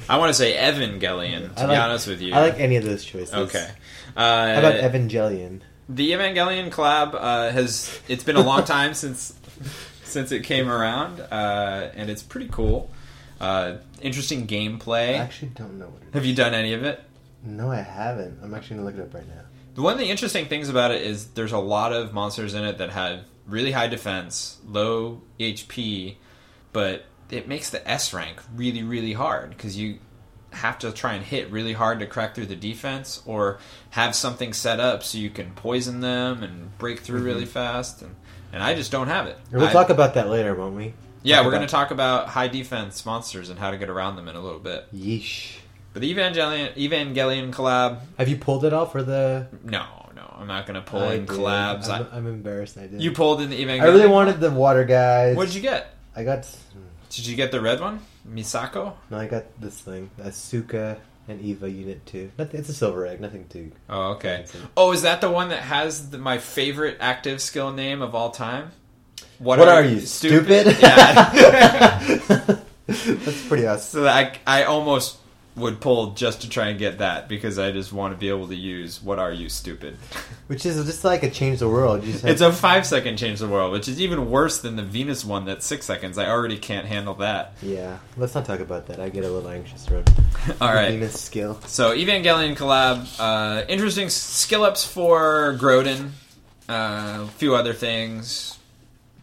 [0.09, 1.55] I want to say Evangelion.
[1.55, 3.33] To I be honest with you, I like any of those choices.
[3.33, 3.69] Okay.
[4.15, 5.61] Uh, How about Evangelion?
[5.89, 9.33] The Evangelion collab uh, has it's been a long time since
[10.03, 12.89] since it came around, uh, and it's pretty cool.
[13.39, 15.09] Uh, interesting gameplay.
[15.09, 16.13] I actually don't know what it is.
[16.13, 17.01] Have you done any of it?
[17.43, 18.39] No, I haven't.
[18.41, 19.81] I'm actually gonna look it up right now.
[19.81, 22.79] One of the interesting things about it is there's a lot of monsters in it
[22.79, 26.15] that have really high defense, low HP,
[26.73, 29.99] but it makes the S rank really, really hard because you
[30.57, 33.59] have to try and hit really hard to crack through the defense or
[33.91, 37.51] have something set up so you can poison them and break through really mm-hmm.
[37.51, 38.01] fast.
[38.01, 38.15] And,
[38.51, 39.37] and I just don't have it.
[39.51, 40.93] We'll I- talk about that later, won't we?
[41.23, 44.15] yeah, talk we're going to talk about high defense monsters and how to get around
[44.15, 44.93] them in a little bit.
[44.95, 45.57] Yeesh.
[45.93, 50.47] But the Evangelion, Evangelion collab, Have you pulled it off for the no, no, I'm
[50.47, 51.35] not going to pull I in did.
[51.35, 51.89] collabs.
[51.89, 52.77] I'm, I'm embarrassed.
[52.77, 53.01] I did.
[53.01, 53.81] You pulled in the Evangelion.
[53.81, 55.35] I really wanted the water guys.
[55.35, 55.93] What did you get?
[56.15, 56.47] I got.
[57.09, 58.93] Did you get the red one, Misako?
[59.09, 60.09] No, I got this thing.
[60.19, 62.31] Asuka and Eva Unit Two.
[62.37, 63.19] Nothing, it's a silver egg.
[63.19, 63.71] Nothing too.
[63.89, 64.45] Oh, okay.
[64.75, 68.31] Oh, is that the one that has the, my favorite active skill name of all
[68.31, 68.71] time?
[69.39, 70.77] What, what are, you stupid?
[70.81, 71.29] yeah.
[72.87, 74.01] That's pretty awesome.
[74.03, 75.17] so I, I almost
[75.57, 78.47] would pull just to try and get that because I just want to be able
[78.47, 79.97] to use "What are you stupid?"
[80.47, 82.03] Which is just like a change the world.
[82.05, 85.43] It's a five second change the world, which is even worse than the Venus one
[85.45, 86.17] that's six seconds.
[86.17, 87.53] I already can't handle that.
[87.61, 87.97] yeah.
[88.15, 88.99] Let's not talk about that.
[89.01, 90.09] I get a little anxious around
[90.61, 90.73] All.
[90.73, 91.59] Venus skill.
[91.65, 96.11] So Evangelion collab, uh, interesting skill ups for Grodin.
[96.69, 98.56] Uh, a few other things.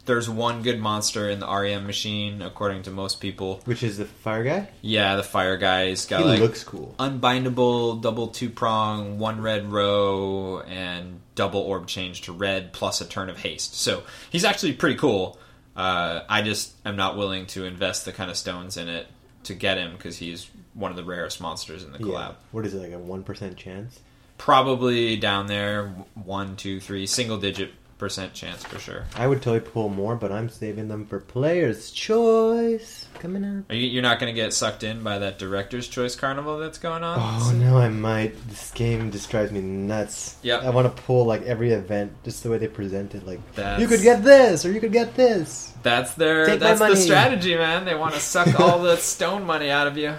[0.07, 3.61] There's one good monster in the REM machine, according to most people.
[3.65, 4.69] Which is the fire guy.
[4.83, 6.95] Yeah, the fire guy's got he like looks cool.
[6.99, 13.07] unbindable, double two prong, one red row, and double orb change to red plus a
[13.07, 13.77] turn of haste.
[13.77, 15.39] So he's actually pretty cool.
[15.77, 19.07] Uh, I just am not willing to invest the kind of stones in it
[19.45, 22.29] to get him because he's one of the rarest monsters in the collab.
[22.29, 22.33] Yeah.
[22.53, 24.01] What is it like a one percent chance?
[24.37, 27.73] Probably down there, one, two, three, single digit
[28.05, 29.07] percent chance for sure.
[29.17, 33.71] I would totally pull more, but I'm saving them for players' choice coming up.
[33.71, 36.77] Are you, you're not going to get sucked in by that director's choice carnival that's
[36.77, 37.19] going on.
[37.19, 38.37] Oh no, I might.
[38.47, 40.37] This game just drives me nuts.
[40.43, 40.65] Yep.
[40.65, 43.27] I want to pull like every event, just the way they present it.
[43.27, 45.73] Like That's- you could get this, or you could get this.
[45.83, 47.87] That's their Take that's the strategy, man.
[47.87, 50.13] They want to suck all the stone money out of you.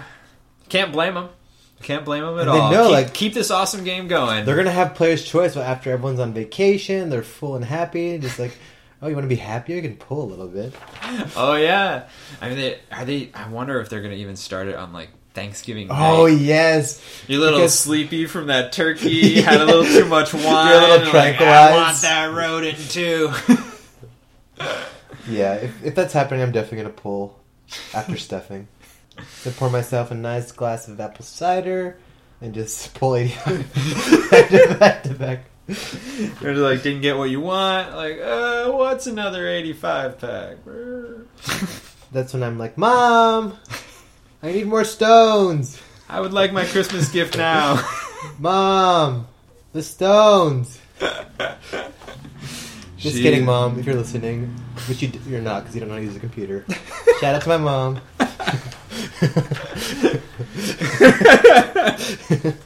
[0.68, 1.28] Can't blame them.
[1.82, 2.70] Can't blame them at And they all.
[2.72, 4.44] know, keep, like- keep this awesome game going.
[4.44, 8.18] They're gonna have players' choice, but after everyone's on vacation, they're full and happy.
[8.18, 8.56] Just like,
[9.02, 9.76] oh, you want to be happier?
[9.76, 10.74] You can pull a little bit.
[11.36, 12.08] oh yeah.
[12.40, 13.30] I mean, they, are they?
[13.34, 15.88] I wonder if they're going to even start it on like Thanksgiving.
[15.90, 16.40] Oh night.
[16.40, 19.40] yes, you're a little because- sleepy from that turkey.
[19.42, 20.44] Had a little too much wine.
[20.44, 22.02] You're a little like, I want tranquilized.
[22.04, 23.32] that rodent too.
[25.28, 25.54] yeah.
[25.54, 27.38] If, if that's happening, I'm definitely gonna pull
[27.94, 28.68] after stuffing.
[29.42, 31.96] So pour myself a nice glass of apple cider
[32.40, 33.34] and just pull eighty
[34.30, 35.40] back to back to back.
[36.40, 37.94] You're like, didn't get what you want.
[37.96, 40.56] Like, uh, what's another 85 pack?
[42.12, 43.58] That's when I'm like, Mom,
[44.44, 45.80] I need more stones.
[46.08, 47.84] I would like my Christmas gift now.
[48.38, 49.26] Mom,
[49.72, 50.78] the stones.
[52.96, 53.76] Just She- kidding, Mom.
[53.80, 54.46] If you're listening,
[54.88, 56.64] which you, you're not because you don't know how to use a computer.
[57.20, 58.00] Shout out to my mom.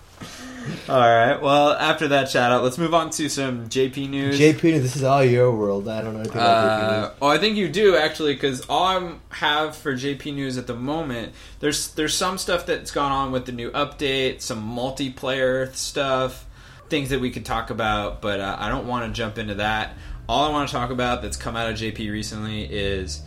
[0.88, 1.40] All right.
[1.40, 4.40] Well, after that shout out, let's move on to some JP news.
[4.40, 5.88] JP, News, this is all your world.
[5.88, 7.10] I don't know anything about JP Uh, news.
[7.22, 10.74] oh, I think you do actually, because all I have for JP News at the
[10.74, 16.44] moment, there's there's some stuff that's gone on with the new update, some multiplayer stuff,
[16.88, 19.94] things that we could talk about, but uh, I don't want to jump into that.
[20.28, 23.22] All I want to talk about that's come out of JP recently is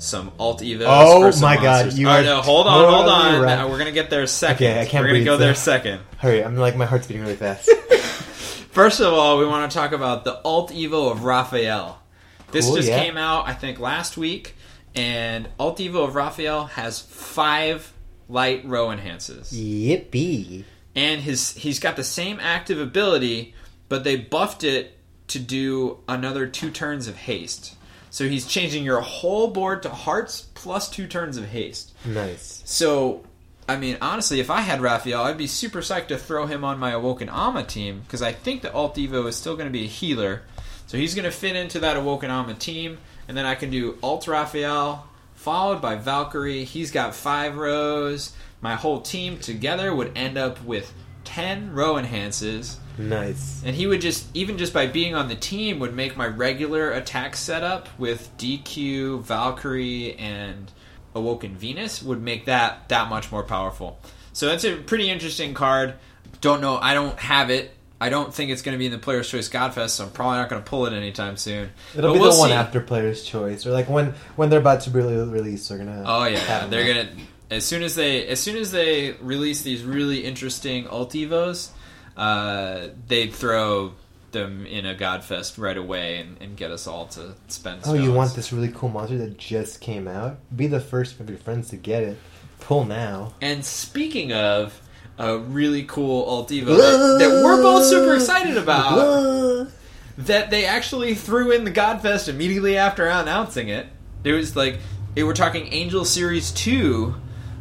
[0.00, 0.84] some alt evos.
[0.86, 1.98] Oh my God, monsters.
[1.98, 3.40] you All right, no, hold on, hold on.
[3.42, 3.68] right.
[3.68, 4.66] We're gonna get there second.
[4.66, 6.00] Okay, I can't We're gonna breathe, go there so- second.
[6.18, 7.70] Hurry, I'm like my heart's beating really fast.
[8.72, 12.00] First of all, we want to talk about the Alt Evo of Raphael.
[12.52, 12.98] This Cool, just yeah.
[13.02, 14.56] came out, I think, last week,
[14.94, 17.92] and Alt Evo of Raphael has five
[18.28, 20.64] light row enhances, Yippee!
[20.96, 23.54] and his he's got the same active ability,
[23.88, 24.96] but they buffed it
[25.28, 27.76] to do another two turns of haste.
[28.10, 31.94] So he's changing your whole board to hearts plus two turns of haste.
[32.04, 32.62] Nice.
[32.66, 33.22] So,
[33.68, 36.78] I mean, honestly, if I had Raphael, I'd be super psyched to throw him on
[36.78, 39.84] my Awoken Ama team because I think the Alt Evo is still going to be
[39.84, 40.42] a healer.
[40.86, 43.96] So he's going to fit into that Awoken Ama team, and then I can do
[44.02, 45.06] Alt Raphael
[45.40, 46.64] followed by Valkyrie.
[46.64, 48.34] He's got five rows.
[48.60, 50.92] My whole team together would end up with
[51.24, 52.78] 10 row enhances.
[53.08, 53.62] Nice.
[53.64, 56.90] And he would just, even just by being on the team, would make my regular
[56.92, 60.70] attack setup with DQ, Valkyrie, and
[61.14, 63.98] Awoken Venus would make that that much more powerful.
[64.32, 65.94] So that's a pretty interesting card.
[66.40, 67.72] Don't know, I don't have it.
[68.02, 70.38] I don't think it's going to be in the Player's Choice Godfest, so I'm probably
[70.38, 71.68] not going to pull it anytime soon.
[71.94, 72.54] It'll But be we'll the one see.
[72.54, 76.04] after Player's Choice, or like when when they're about to be released, they're gonna.
[76.06, 77.10] Oh yeah, they're gonna
[77.50, 81.70] as soon as they as soon as they release these really interesting Ultivos,
[82.20, 83.94] uh, they'd throw
[84.30, 87.80] them in a Godfest right away and, and get us all to spend.
[87.86, 90.38] Oh, you want this really cool monster that just came out?
[90.54, 92.18] Be the first of your friends to get it.
[92.60, 93.32] Pull now.
[93.40, 94.80] And speaking of
[95.18, 99.68] a really cool Ultivo that, that we're both super excited about,
[100.18, 103.86] that they actually threw in the Godfest immediately after announcing it.
[104.24, 104.78] It was like
[105.14, 107.14] they we're talking Angel Series Two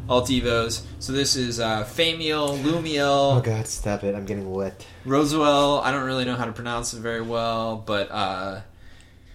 [0.09, 0.81] Altivos.
[0.99, 4.15] So this is uh, Famiel, Lumiel, Oh god, stop it!
[4.15, 4.85] I'm getting wet.
[5.05, 5.79] Roswell.
[5.79, 8.61] I don't really know how to pronounce it very well, but uh,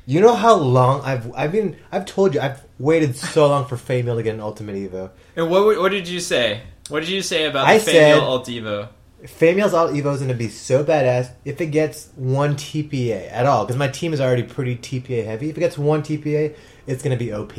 [0.07, 3.77] You know how long I've I've been I've told you I've waited so long for
[3.77, 5.11] Famiel to get an Ultimate Evo.
[5.37, 6.63] and what what did you say?
[6.89, 8.89] What did you say about I the Famiel Altivo?
[9.25, 13.47] Famiel's Alt Evo is going to be so badass if it gets one TPA at
[13.47, 15.49] all, because my team is already pretty TPA heavy.
[15.49, 16.55] If it gets one TPA,
[16.87, 17.55] it's going to be OP.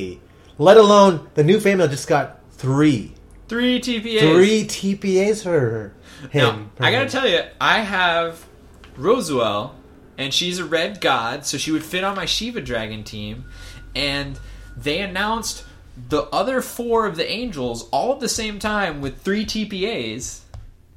[0.60, 3.13] Let alone the new Famiel just got three,
[3.48, 4.20] Three TPAs.
[4.20, 5.94] three TPAs for
[6.34, 6.72] Now, him.
[6.80, 8.44] I gotta tell you, I have
[8.98, 9.76] Roswell,
[10.18, 13.46] and she's a red god, so she would fit on my Shiva Dragon team.
[13.96, 14.39] And
[14.76, 15.63] they announced
[16.10, 20.39] the other four of the angels all at the same time with three TPAs,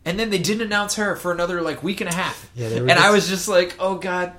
[0.04, 2.50] and then they didn't announce her for another like week and a half.
[2.54, 4.32] Yeah, and I was just like, oh god.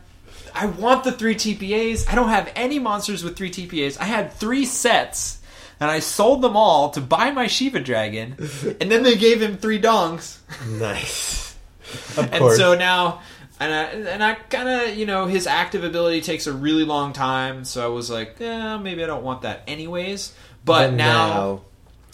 [0.51, 2.09] I want the three TPAs.
[2.11, 3.99] I don't have any monsters with three TPAs.
[3.99, 5.38] I had three sets,
[5.79, 8.35] and I sold them all to buy my Shiva Dragon,
[8.81, 10.37] and then they gave him three dongs.
[10.79, 11.55] nice.
[12.17, 12.57] Of And course.
[12.57, 13.21] so now,
[13.59, 17.13] and I, and I kind of, you know, his active ability takes a really long
[17.13, 17.65] time.
[17.65, 20.33] So I was like, yeah, maybe I don't want that anyways.
[20.65, 21.61] But, now,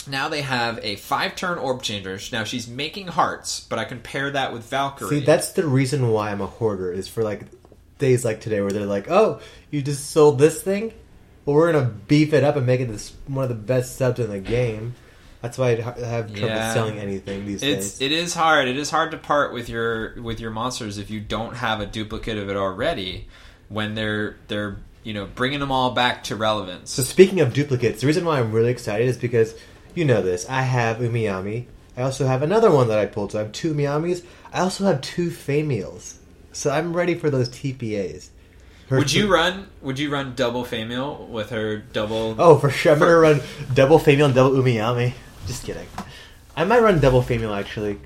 [0.08, 2.20] now, they have a five turn orb changer.
[2.32, 5.10] Now she's making hearts, but I can pair that with Valkyrie.
[5.20, 7.42] see that's the reason why I'm a hoarder is for like
[7.98, 9.40] days like today where they're like, "Oh,
[9.72, 10.94] you just sold this thing?
[11.46, 14.20] Well, we're gonna beef it up and make it this one of the best subs
[14.20, 14.96] in the game."
[15.42, 16.74] That's why I have trouble Yeah.
[16.74, 18.02] selling anything these It's days.
[18.02, 18.68] it is hard.
[18.68, 21.86] It is hard to part with your with your monsters if you don't have a
[21.86, 23.28] duplicate of it already.
[23.70, 26.90] When they're they're you know bringing them all back to relevance.
[26.92, 29.54] So speaking of duplicates, the reason why I'm really excited is because
[29.94, 30.48] you know this.
[30.50, 31.66] I have Umiyami.
[31.96, 33.32] I also have another one that I pulled.
[33.34, 34.24] So I have two Miyamis.
[34.52, 36.16] I also have two Famiels.
[36.54, 38.30] So I'm ready for those TPAs.
[38.90, 39.68] Her- Would you run?
[39.82, 42.36] Would you run double Famiel with her double?
[42.38, 42.94] Oh, for sure.
[42.94, 43.42] I'm gonna run
[43.74, 45.14] double Famiel and double Umiyami.
[45.48, 45.88] Just kidding.
[46.56, 48.00] I might run double Famiel actually.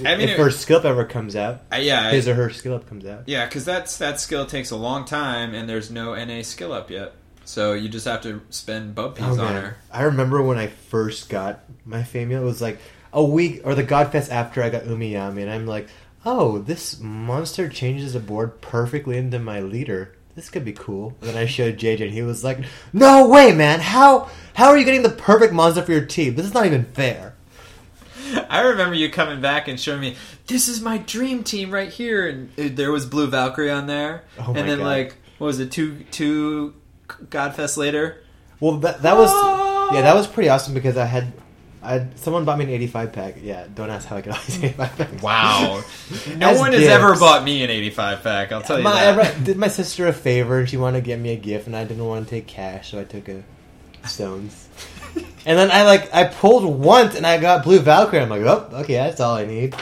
[0.00, 2.50] I mean, if it- her skill up ever comes out, Uh, yeah, his or her
[2.50, 3.22] skill up comes out.
[3.26, 6.90] yeah, because that's that skill takes a long time, and there's no NA skill up
[6.90, 7.12] yet.
[7.46, 9.62] So you just have to spend piece Oh, on man.
[9.62, 9.76] her.
[9.90, 12.78] I remember when I first got my Famiel, it was like
[13.12, 15.88] a week or the Godfest after I got Umiyami, and I'm like,
[16.26, 20.12] oh, this monster changes the board perfectly into my leader.
[20.36, 21.16] This could be cool.
[21.22, 22.58] And then I showed JJ, and he was like,
[22.92, 23.80] "No way, man!
[23.80, 26.36] How how are you getting the perfect monster for your team?
[26.36, 27.34] This is not even fair."
[28.50, 32.28] I remember you coming back and showing me this is my dream team right here,
[32.28, 34.84] and there was Blue Valkyrie on there, Oh my and then God.
[34.84, 36.74] like what was it two two
[37.08, 38.22] Godfest later?
[38.60, 39.94] Well, that that was ah!
[39.94, 41.32] yeah, that was pretty awesome because I had.
[41.82, 43.34] I, someone bought me an 85 pack.
[43.40, 45.22] Yeah, don't ask how I got all these 85 packs.
[45.22, 45.82] Wow,
[46.36, 46.92] no As one has gifts.
[46.92, 48.50] ever bought me an eighty five pack.
[48.52, 49.36] I'll tell you my, that.
[49.36, 51.76] I did my sister a favor and she wanted to get me a gift and
[51.76, 53.44] I didn't want to take cash so I took a
[54.06, 54.68] stones.
[55.46, 58.20] and then I like I pulled once and I got blue Valkyrie.
[58.20, 59.74] I'm like, oh, okay, that's all I need.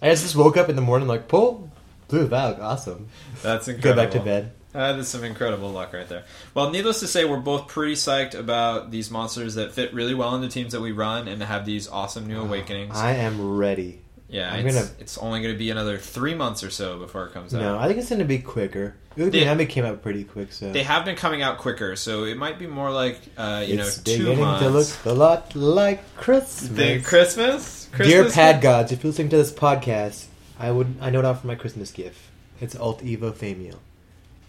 [0.00, 1.70] I just woke up in the morning like pull
[2.08, 3.08] blue Valk, awesome.
[3.42, 4.02] That's incredible.
[4.02, 4.52] Go back to bed.
[4.72, 6.24] That is some incredible luck right there.
[6.54, 10.34] Well, needless to say, we're both pretty psyched about these monsters that fit really well
[10.34, 12.96] in the teams that we run and have these awesome new awakenings.
[12.96, 14.00] I am ready.
[14.28, 17.26] yeah, I'm it's, gonna- it's only going to be another three months or so before
[17.26, 17.62] it comes No, out.
[17.62, 18.94] No, I think it's gonna be quicker.
[19.14, 22.58] Udinami came out pretty quick, so They have been coming out quicker, so it might
[22.58, 24.62] be more like uh, you it's know two months.
[24.62, 26.70] to look a lot like Christmas.
[26.70, 30.24] the Christmas, Christmas Dear Pad Gods, if you're listening to this podcast,
[30.58, 32.18] I would I know it out for my Christmas gift.
[32.58, 33.76] It's Alt Evo Famiel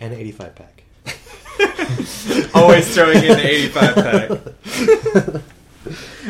[0.04, 0.84] and an 85 pack.
[2.54, 4.30] Always throwing in the 85 pack.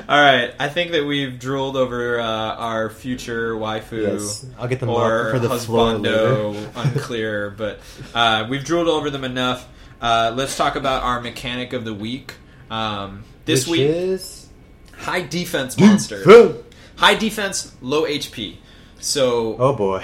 [0.10, 4.80] All right, I think that we've drooled over uh, our future waifu Yes, I'll get
[4.80, 7.80] the or for the husbando, unclear, but
[8.14, 9.68] uh, we've drooled over them enough.
[10.02, 12.34] Uh, let's talk about our mechanic of the week.
[12.70, 14.48] Um, this Which week, is
[14.98, 16.56] high defense monster,
[16.96, 18.58] high defense, low HP.
[19.00, 20.04] So oh boy.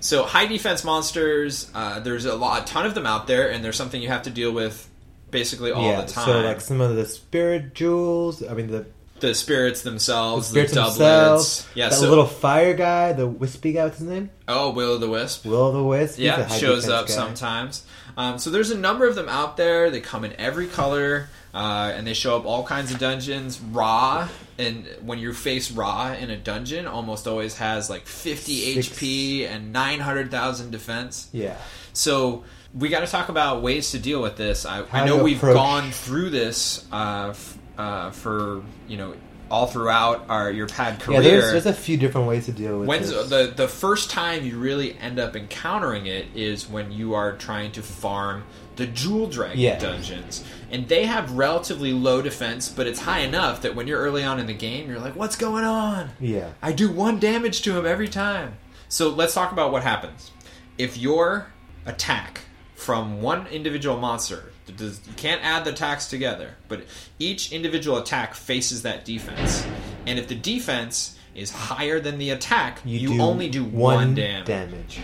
[0.00, 3.64] So high defense monsters, uh, there's a lot, a ton of them out there, and
[3.64, 4.88] there's something you have to deal with
[5.30, 6.24] basically all yeah, the time.
[6.24, 8.42] so like some of the spirit jewels.
[8.42, 8.86] I mean the,
[9.20, 10.98] the spirits themselves, the, spirits doublets.
[10.98, 11.68] themselves.
[11.74, 13.84] Yeah, that so little fire guy, the wispy guy.
[13.84, 14.30] What's his name?
[14.48, 15.44] oh, Will the Wisp.
[15.44, 16.18] Will the Wisp.
[16.18, 17.12] Yeah, shows up guy.
[17.12, 17.84] sometimes.
[18.16, 19.90] Um, so there's a number of them out there.
[19.90, 23.60] They come in every color, uh, and they show up all kinds of dungeons.
[23.60, 28.88] Ra, and when you face Ra in a dungeon, almost always has like 50 Six.
[28.98, 31.28] HP and 900,000 defense.
[31.32, 31.56] Yeah.
[31.92, 34.64] So we got to talk about ways to deal with this.
[34.64, 39.14] I, I know we've approach- gone through this uh, f- uh, for you know
[39.50, 41.20] all throughout our your pad career.
[41.22, 43.28] Yeah, there's, there's a few different ways to deal with When's this.
[43.28, 47.72] the the first time you really end up encountering it is when you are trying
[47.72, 48.44] to farm
[48.76, 49.78] the Jewel Dragon Yeah.
[49.78, 54.22] dungeons, and they have relatively low defense, but it's high enough that when you're early
[54.24, 56.10] on in the game, you're like, "What's going on?
[56.20, 56.52] yeah.
[56.62, 58.54] I do one damage to him every time."
[58.88, 60.30] So let's talk about what happens
[60.78, 61.48] if your
[61.86, 62.40] attack
[62.74, 64.49] from one individual monster.
[64.76, 66.82] Does- You can't add the attacks together, but
[67.18, 69.64] each individual attack faces that defense.
[70.06, 74.46] And if the defense is higher than the attack, you, do only do one, damage.
[74.46, 74.98] damage.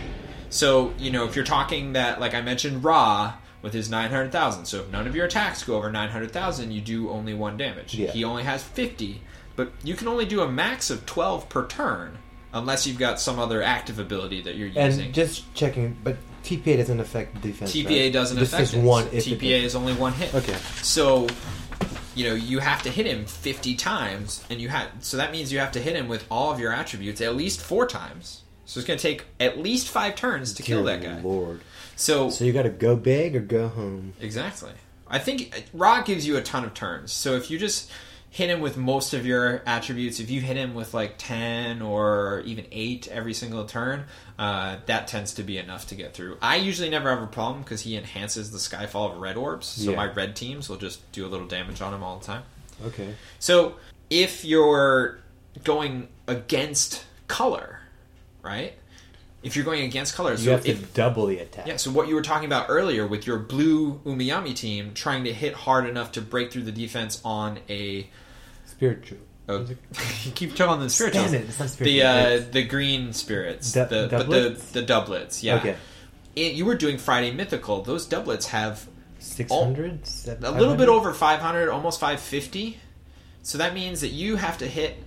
[0.49, 4.65] So, you know, if you're talking that, like I mentioned, Ra with his 900,000.
[4.65, 7.95] So if none of your attacks go over 900,000, you do only one damage.
[7.95, 8.11] Yeah.
[8.11, 9.21] He only has 50,
[9.55, 12.17] but you can only do a max of 12 per turn
[12.53, 15.05] unless you've got some other active ability that you're using.
[15.07, 17.73] And just checking, but TPA doesn't affect defense.
[17.73, 18.13] TPA right?
[18.13, 19.07] doesn't this affect is one.
[19.11, 20.33] If TPA is only one hit.
[20.33, 20.55] Okay.
[20.81, 21.27] So,
[22.15, 25.51] you know, you have to hit him 50 times, and you have so that means
[25.51, 28.41] you have to hit him with all of your attributes at least four times.
[28.65, 31.21] So it's going to take at least five turns to kill that guy.
[31.21, 31.61] Lord.
[31.95, 34.13] So So you got to go big or go home.
[34.19, 34.71] Exactly.
[35.09, 37.13] I think Ra gives you a ton of turns.
[37.13, 37.89] So if you just
[38.37, 42.43] hit him with most of your attributes, if you hit him with like 10 or
[42.45, 44.03] even 8 every single turn,
[44.37, 46.37] uh, that tends to be enough to get through.
[46.39, 49.65] I usually never have a problem because he enhances the Skyfall of red orbs.
[49.65, 49.97] So Yeah.
[49.97, 52.43] my red teams will just do a little damage on him all the time.
[52.85, 53.15] Okay.
[53.39, 53.77] So
[54.11, 55.17] if you're
[55.63, 57.79] going against color,
[58.43, 58.73] right?
[59.43, 61.67] if you're going against colors, You so have to if, double the attack.
[61.67, 65.33] yeah, so what you were talking about earlier with your blue Umiyami team trying to
[65.33, 68.09] hit hard enough to break through the defense on a
[68.77, 69.19] Spiritual.
[69.49, 69.65] Oh,
[70.23, 71.31] you keep telling the spirituals.
[71.31, 72.07] Damn it, it's not The spiritual.
[72.07, 74.71] uh, It's- the green spirits, Du- the, but doublets?
[74.71, 75.55] the the doublets, yeah.
[75.57, 75.75] Okay.
[76.35, 77.81] It- you were doing Friday Mythical.
[77.81, 78.87] Those doublets have
[79.19, 80.01] 600?
[80.43, 82.77] a little bit over 500, almost 550.
[83.43, 84.97] So that means that you have to hit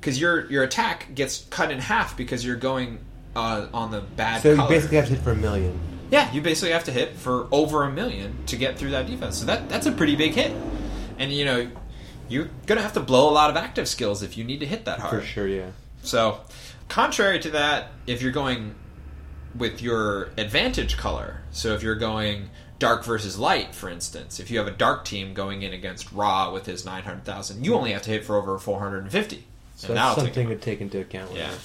[0.00, 2.98] because your your attack gets cut in half because you're going
[3.34, 4.42] uh, on the bad.
[4.42, 5.78] So you basically have to hit for a million.
[6.10, 9.38] Yeah, you basically have to hit for over a million to get through that defense.
[9.38, 10.52] So that that's a pretty big hit.
[11.18, 11.70] And you know,
[12.28, 14.84] you're gonna have to blow a lot of active skills if you need to hit
[14.84, 15.22] that hard.
[15.22, 15.70] For sure, yeah.
[16.02, 16.40] So,
[16.88, 18.74] contrary to that, if you're going
[19.54, 24.58] with your advantage color, so if you're going dark versus light, for instance, if you
[24.58, 28.10] have a dark team going in against Ra with his 900,000, you only have to
[28.10, 29.44] hit for over 450.
[29.74, 31.32] So And that's that'll take something to take into account.
[31.34, 31.50] yeah.
[31.50, 31.58] that.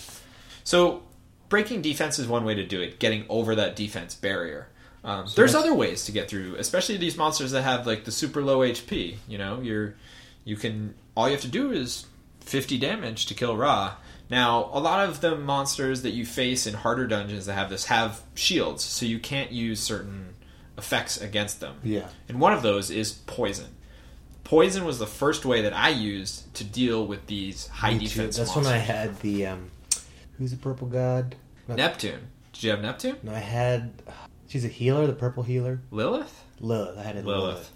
[0.63, 1.03] So
[1.49, 2.99] breaking defense is one way to do it.
[2.99, 4.69] Getting over that defense barrier.
[5.03, 8.41] Um, there's other ways to get through, especially these monsters that have like the super
[8.41, 9.17] low HP.
[9.27, 9.95] You know, you're
[10.43, 12.05] you can all you have to do is
[12.41, 13.95] 50 damage to kill Ra.
[14.29, 17.85] Now, a lot of the monsters that you face in harder dungeons that have this
[17.85, 20.33] have shields, so you can't use certain
[20.77, 21.75] effects against them.
[21.83, 22.07] Yeah.
[22.27, 23.67] And one of those is poison.
[24.43, 28.05] Poison was the first way that I used to deal with these high Me too.
[28.05, 28.65] defense That's monsters.
[28.65, 29.71] when I had the um,
[30.37, 31.35] who's the purple god?
[31.67, 32.27] Not- Neptune.
[32.53, 33.17] Did you have Neptune?
[33.23, 33.93] No, I had.
[34.47, 35.81] She's a healer, the purple healer.
[35.91, 36.43] Lilith?
[36.59, 36.97] Lilith.
[36.97, 37.43] I had a Lilith.
[37.43, 37.71] Lilith.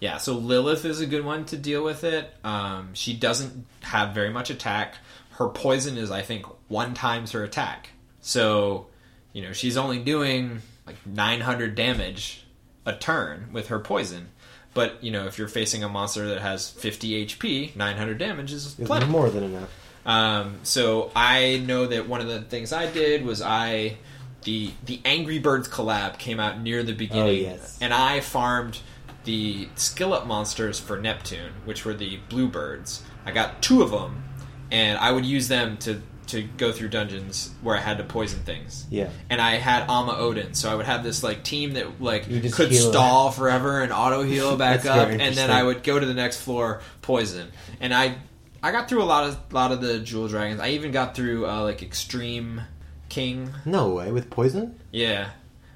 [0.00, 2.32] Yeah, so Lilith is a good one to deal with it.
[2.44, 4.96] Um, she doesn't have very much attack.
[5.30, 7.90] Her poison is, I think, one times her attack.
[8.20, 8.86] So,
[9.32, 12.44] you know, she's only doing like 900 damage
[12.86, 14.28] a turn with her poison.
[14.74, 18.76] But, you know, if you're facing a monster that has 50 HP, 900 damage is
[18.78, 19.06] It's plenty.
[19.06, 19.70] more than enough.
[20.04, 23.96] Um, so I know that one of the things I did was I
[24.42, 27.78] the the Angry Birds collab came out near the beginning, Oh, yes.
[27.80, 28.78] and I farmed
[29.24, 33.02] the skill up monsters for Neptune, which were the bluebirds.
[33.24, 34.24] I got two of them,
[34.70, 38.40] and I would use them to to go through dungeons where I had to poison
[38.40, 38.86] things.
[38.90, 39.10] Yeah.
[39.28, 42.70] And I had Ama Odin, so I would have this like team that like could
[42.70, 42.90] heal it.
[42.90, 45.50] stall forever and auto heal back up, and then.
[45.50, 47.48] I would go to the next floor, poison,
[47.80, 48.16] and I
[48.62, 50.60] I got through a lot of lot of the jewel dragons.
[50.60, 52.62] I even got through uh, like Extreme
[53.08, 53.50] King.
[53.64, 54.80] No way with poison.
[54.90, 55.30] Yeah,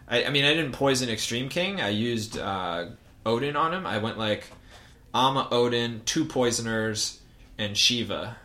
[0.09, 1.80] I, I mean I didn't poison Extreme King.
[1.80, 2.86] I used uh,
[3.29, 3.87] Odin on him.
[3.87, 4.45] I went like
[5.14, 7.20] Ama Odin, two poisoners,
[7.59, 8.37] and Shiva.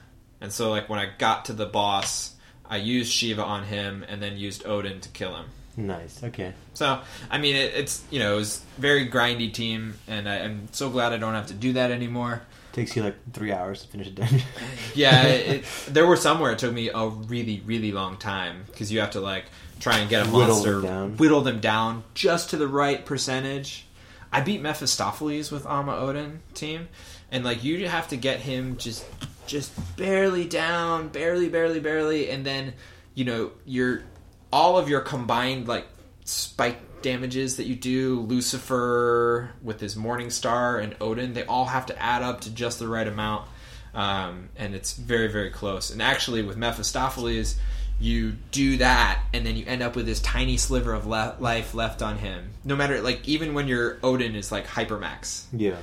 [0.42, 2.36] And so like when I got to the boss,
[2.70, 5.46] I used Shiva on him, and then used Odin to kill him.
[5.76, 6.24] Nice.
[6.24, 6.54] Okay.
[6.74, 10.68] So I mean it, it's you know it was very grindy team, and I, I'm
[10.72, 12.42] so glad I don't have to do that anymore.
[12.74, 14.42] Takes you like three hours to finish a dungeon.
[14.96, 18.92] Yeah, it, there were some where it took me a really, really long time because
[18.92, 19.46] you have to like
[19.80, 23.86] try and get a Whittle monster, them whittle them down just to the right percentage.
[24.34, 26.90] I beat Mephistopheles with Ama Odin team,
[27.32, 29.06] and like you have to get him just,
[29.48, 32.74] just barely down, barely, barely, barely, and then
[33.14, 34.04] you know your
[34.52, 35.86] all of your combined like
[36.26, 41.86] spike damages that you do, Lucifer with his Morning Star and Odin, they all have
[41.88, 43.48] to add up to just the right amount
[43.94, 45.92] um, and it's very very close.
[45.92, 47.56] And actually, with Mephistopheles,
[48.00, 51.74] you do that, and then you end up with this tiny sliver of le- life
[51.74, 52.50] left on him.
[52.66, 55.78] No matter like even when your Odin is like hypermax, yeah.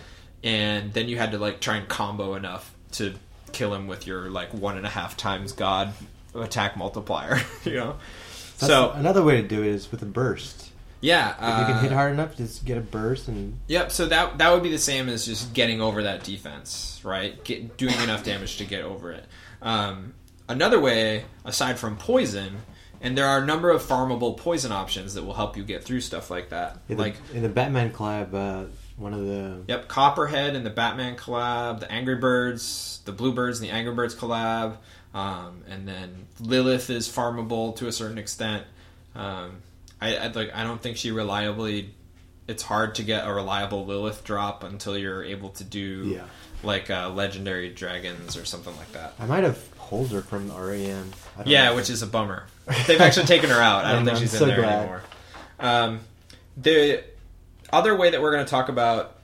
[0.44, 3.14] and then you had to like try and combo enough to
[3.52, 5.92] kill him with your like one and a half times God
[6.34, 7.40] attack multiplier.
[7.64, 7.96] you know,
[8.58, 10.70] That's so another way to do it is with a burst.
[11.00, 13.90] yeah, If you can hit uh, hard enough, just get a burst and Yep.
[13.92, 17.42] So that that would be the same as just getting over that defense, right?
[17.44, 19.24] Get, doing enough damage to get over it.
[19.62, 20.14] Um,
[20.50, 22.58] another way, aside from poison,
[23.00, 26.00] and there are a number of farmable poison options that will help you get through
[26.00, 26.78] stuff like that.
[26.88, 30.70] in the, like, in the Batman collab, uh, one of the yep, Copperhead and the
[30.70, 34.76] Batman collab, the Angry Birds, the Bluebirds and the Angry Birds collab,
[35.14, 38.64] um, and then Lilith is farmable to a certain extent.
[39.14, 39.62] Um,
[40.00, 40.54] I, I like.
[40.54, 41.94] I don't think she reliably.
[42.46, 46.24] It's hard to get a reliable Lilith drop until you're able to do yeah.
[46.62, 49.14] like uh, legendary dragons or something like that.
[49.18, 49.56] I might have
[50.12, 51.10] her from REM.
[51.44, 51.76] Yeah, know.
[51.76, 52.46] which is a bummer.
[52.86, 53.84] They've actually taken her out.
[53.84, 54.78] I don't think she's so in there glad.
[54.78, 55.02] anymore.
[55.58, 56.00] Um,
[56.56, 57.04] the
[57.72, 59.18] other way that we're going to talk about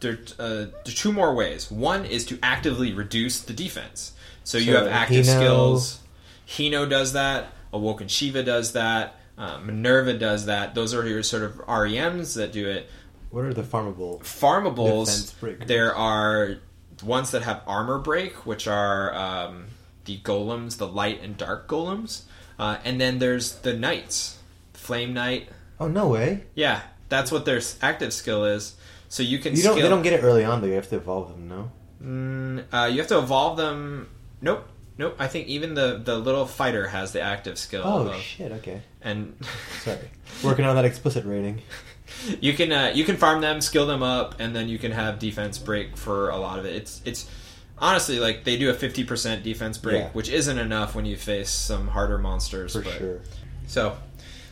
[0.00, 1.70] there, uh, there are two more ways.
[1.70, 4.12] One is to actively reduce the defense.
[4.44, 6.00] So you have active Hino- skills.
[6.46, 7.52] Hino does that.
[7.72, 9.16] Awoken Shiva does that.
[9.36, 10.74] Uh, Minerva does that.
[10.74, 12.88] Those are your sort of REMs that do it.
[13.30, 14.20] What are the farmable?
[14.20, 15.34] Farmables,
[15.66, 16.58] there are
[17.02, 19.66] ones that have armor break, which are um,
[20.04, 22.22] the golems, the light and dark golems,
[22.58, 24.38] uh, and then there's the knights,
[24.72, 25.48] flame knight.
[25.80, 26.44] Oh no way!
[26.54, 28.76] Yeah, that's what their active skill is.
[29.08, 29.72] So you can You don't.
[29.74, 29.82] skill.
[29.84, 30.66] They don't get it early on though.
[30.66, 31.48] You have to evolve them.
[31.48, 31.70] No.
[32.02, 34.08] Mm, uh, you have to evolve them.
[34.40, 34.66] Nope,
[34.98, 35.16] nope.
[35.18, 37.82] I think even the the little fighter has the active skill.
[37.84, 38.52] Oh of- shit.
[38.52, 38.82] Okay.
[39.02, 39.36] and
[39.82, 40.10] Sorry.
[40.44, 41.62] Working on that explicit rating.
[42.40, 45.18] you can uh, you can farm them, skill them up, and then you can have
[45.18, 46.74] defense break for a lot of it.
[46.76, 47.30] It's it's
[47.78, 50.08] honestly like they do a fifty percent defense break, Yeah.
[50.10, 52.72] which isn't enough when you face some harder monsters.
[52.72, 53.20] For but- sure.
[53.66, 53.96] So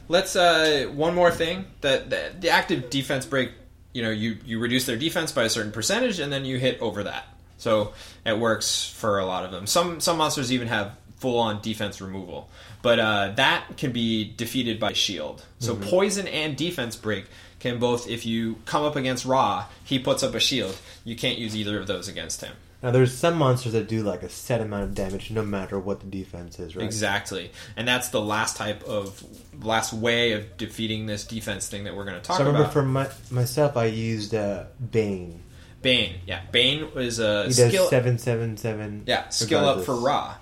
[0.08, 3.50] let's uh, one more thing that the, the active defense break.
[3.94, 6.80] You know, you you reduce their defense by a certain percentage, and then you hit
[6.80, 7.26] over that.
[7.58, 7.92] So
[8.24, 9.66] it works for a lot of them.
[9.66, 12.48] Some some monsters even have full on defense removal,
[12.80, 15.44] but uh, that can be defeated by shield.
[15.58, 17.26] So poison and defense break
[17.60, 18.08] can both.
[18.08, 20.76] If you come up against Ra, he puts up a shield.
[21.04, 22.54] You can't use either of those against him.
[22.82, 26.00] Now there's some monsters that do like a set amount of damage no matter what
[26.00, 26.84] the defense is, right?
[26.84, 29.22] Exactly, and that's the last type of
[29.62, 32.44] last way of defeating this defense thing that we're going to talk about.
[32.44, 32.72] So I remember about.
[32.72, 35.40] for my, myself, I used uh, Bane.
[35.80, 39.04] Bane, yeah, Bane was a He does skill, seven seven seven.
[39.06, 39.96] yeah, skill up for.
[39.96, 40.36] Ra,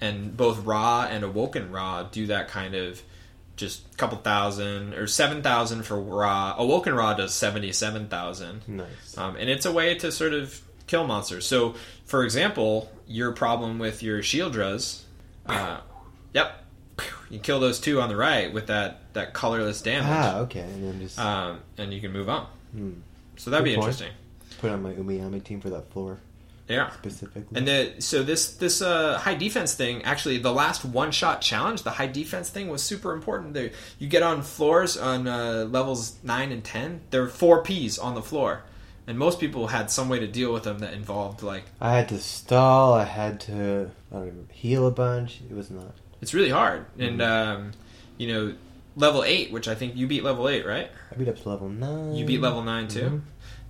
[0.00, 3.02] and both Ra and Awoken Ra do that kind of
[3.56, 6.54] just a couple thousand or seven thousand for Ra.
[6.58, 8.66] Awoken Ra does seventy seven thousand.
[8.66, 9.16] Nice.
[9.16, 11.46] Um, and it's a way to sort of kill monsters.
[11.46, 11.74] So,
[12.04, 15.02] for example, your problem with your Shieldras,
[15.46, 15.80] uh,
[16.32, 16.64] yep,
[17.30, 20.84] you kill those two on the right with that, that colorless damage, ah, okay, and
[20.84, 22.46] then just um, and you can move on.
[22.72, 22.90] Hmm.
[23.36, 23.84] So that'd be point.
[23.84, 24.12] interesting.
[24.60, 26.18] put on my Umiyami team for that floor
[26.68, 26.90] Yeah.
[26.92, 27.58] specifically.
[27.58, 31.82] And the, so this this uh, high defense thing, actually, the last one shot challenge,
[31.82, 33.54] the high defense thing was super important.
[33.54, 37.00] There, you get on floors on uh, levels nine and ten.
[37.10, 38.62] There are four P's on the floor,
[39.06, 42.08] and most people had some way to deal with them that involved like I had
[42.10, 42.94] to stall.
[42.94, 45.40] I had to I don't even heal a bunch.
[45.50, 45.94] It was not.
[46.20, 46.86] it's really hard.
[46.98, 47.50] And Mm-hmm.
[47.62, 47.70] um,
[48.16, 48.54] you know,
[48.96, 50.90] level eight, which I think you beat level eight, right?
[51.10, 52.14] I beat up to level nine.
[52.14, 53.00] You beat level nine too.
[53.10, 53.20] Mhm.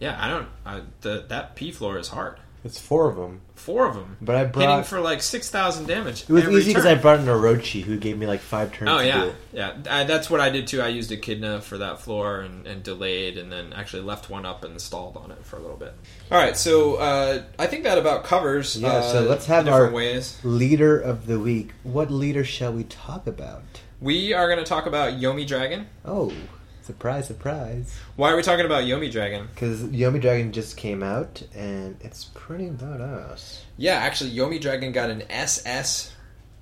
[0.01, 0.49] Yeah, I don't.
[0.67, 2.39] I, the that P floor is hard.
[2.65, 4.17] It's four of them, Four of them.
[4.23, 6.23] but I Hitting for like six thousand damage.
[6.23, 6.87] it was easy because.
[6.87, 8.91] I brought an Orochi who gave me like five turns.
[8.91, 9.75] Oh yeah, yeah.
[9.91, 10.81] I, that's what I did too.
[10.81, 14.65] I used Echidna for that floor and, and delayed, and then actually left one up
[14.65, 15.93] and stalled on it for a little bit.
[16.33, 18.77] All right, so uh, I think that about covers.
[18.79, 20.39] Yeah, uh, so let's have our- ways.
[20.43, 21.73] Leader of the week.
[21.83, 23.63] What leader shall we talk about?
[24.01, 25.87] We are going to talk about Yomi Dragon.
[26.05, 26.33] Oh,
[26.85, 27.99] surprise, surprise!
[28.17, 29.49] Why are we talking about Yomi Dragon?
[29.55, 33.61] Because Yomi Dragon just came out and it's pretty badass.
[33.77, 36.15] Yeah, actually, Yomi Dragon got an SS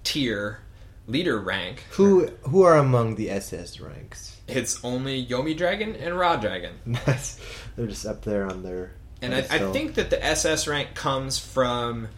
[0.04, 0.60] tier
[1.06, 1.84] leader rank.
[1.90, 4.40] Who who are among the SS ranks?
[4.48, 6.72] It's only Yomi Dragon and Ra Dragon.
[6.86, 8.92] They're just up there on their.
[9.20, 12.08] And I, I think that the SS rank comes from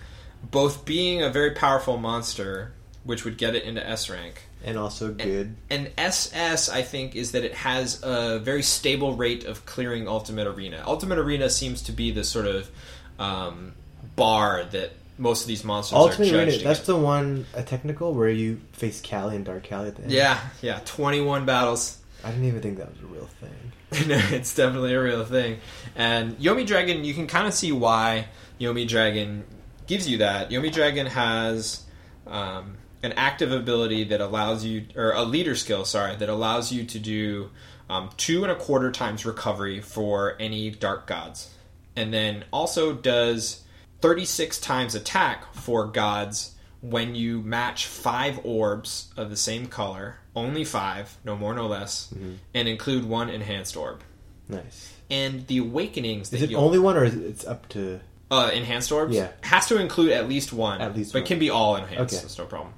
[0.43, 2.73] both being a very powerful monster,
[3.05, 4.49] which would get it into S rank.
[4.65, 5.57] And also good.
[5.69, 10.47] And SS, I think, is that it has a very stable rate of clearing Ultimate
[10.47, 10.83] Arena.
[10.87, 12.71] Ultimate Arena seems to be the sort of
[13.19, 13.75] um,
[14.17, 18.15] bar that most of these monsters Ultimate are Arena, judged that's the one a technical
[18.15, 20.13] where you face Kali and Dark Kali at the end.
[20.13, 21.99] Yeah, yeah, 21 battles.
[22.25, 24.09] I didn't even think that was a real thing.
[24.09, 25.59] no, it's definitely a real thing.
[25.95, 28.27] And Yomi Dragon, you can kind of see why
[28.59, 29.45] Yomi Dragon
[29.87, 30.51] gives you that.
[30.51, 31.85] Yomi Dragon has
[32.27, 36.85] um, an active ability that allows you, or a leader skill, sorry, that allows you
[36.85, 37.51] to do
[37.89, 41.55] um, two and a quarter times recovery for any dark gods.
[41.95, 43.63] And then also does
[44.01, 50.65] 36 times attack for gods when you match five orbs of the same color, only
[50.65, 52.13] five, no more, no less,
[52.55, 54.01] and include one enhanced orb.
[54.49, 54.93] Nice.
[55.11, 58.01] And the awakenings that Is it only one or is it, it's up to?
[58.31, 59.29] uh, enhanced orbs Yeah.
[59.43, 61.27] has to include at least one, At least but one.
[61.27, 62.15] can be all enhanced.
[62.15, 62.21] Okay.
[62.23, 62.75] That's no problem.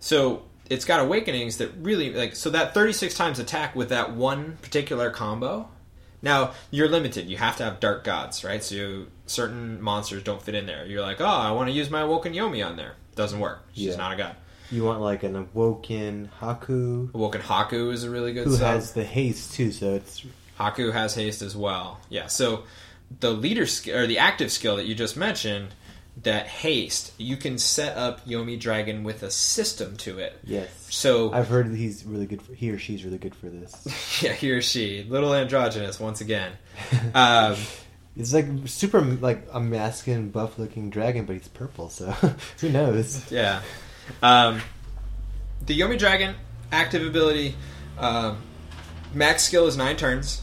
[0.00, 4.58] So it's got awakenings that really like so that 36 times attack with that one
[4.62, 5.68] particular combo.
[6.20, 7.28] Now you're limited.
[7.28, 8.62] You have to have dark gods, right?
[8.62, 10.84] So you, certain monsters don't fit in there.
[10.86, 12.94] You're like, oh, I want to use my awoken Yomi on there.
[13.14, 13.64] Doesn't work.
[13.72, 13.96] She's Yeah.
[13.96, 14.36] not a god.
[14.70, 18.66] You want like an awoken Haku Awoken Haku is a really good who sub.
[18.74, 20.24] has the haste too, so it's
[20.60, 22.00] Haku has haste as well.
[22.10, 22.64] Yeah, so
[23.20, 25.68] the leader skill or the active skill that you just mentioned,
[26.22, 30.38] that haste, you can set up Yomi Dragon with a system to it.
[30.44, 30.68] yes.
[30.90, 34.20] So I've heard that he's really good for he or she's really good for this.
[34.22, 36.52] yeah, he or she, little androgynous once again.
[37.14, 37.56] Um,
[38.16, 42.10] It's like super like a masculine buff looking dragon, but he's purple, so
[42.60, 43.30] who knows?
[43.30, 43.62] yeah,
[44.22, 44.60] um,
[45.66, 46.34] the Yomi Dragon
[46.72, 47.54] active ability,
[47.98, 48.38] um,
[49.14, 50.42] max skill is nine turns,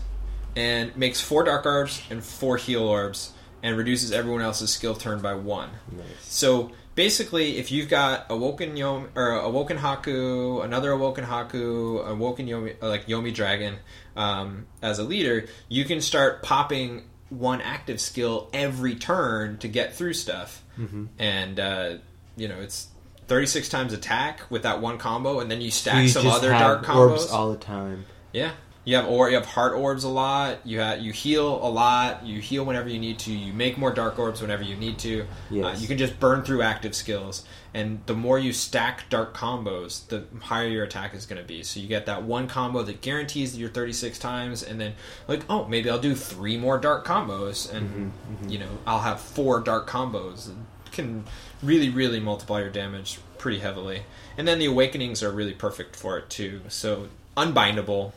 [0.55, 3.34] and makes four dark orbs and four heal orbs,
[3.66, 5.70] and reduces everyone else's skill turn by one.
[5.91, 6.05] Nice.
[6.22, 12.76] So basically, if you've got Awoken Yomi or Awoken Haku, another Awoken Haku, Awoken Yomi,
[12.82, 13.76] uh, like Yomi Dragon,
[14.16, 19.95] um, as a leader, you can start popping one active skill every turn to get
[19.95, 21.05] through stuff, Mm-hmm.
[21.20, 21.97] and uh,
[22.38, 22.88] you know it's.
[23.28, 26.49] 36 times attack with that one combo, and then you So stack you some other
[26.51, 27.32] dark combos.
[27.34, 28.05] all the time.
[28.32, 28.51] Yeah,
[28.86, 30.59] you have or you have heart orbs a lot.
[30.65, 32.25] You have you heal a lot.
[32.25, 33.33] You heal whenever you need to.
[33.33, 35.25] You make more dark orbs whenever you need to.
[35.49, 35.65] Yes.
[35.77, 40.07] Uh, you can just burn through active skills, and the more you stack dark combos,
[40.07, 41.63] the higher your attack is going to be.
[41.63, 44.93] So you get that one combo that guarantees your thirty six times, and then
[45.27, 48.13] like oh maybe I'll do three more dark combos, and
[48.47, 50.49] you know I'll have four dark combos.
[50.49, 51.25] It can
[51.63, 54.03] really really multiply your damage pretty heavily.
[54.38, 56.61] And then the awakenings are really perfect for it too.
[56.67, 58.13] So unbindable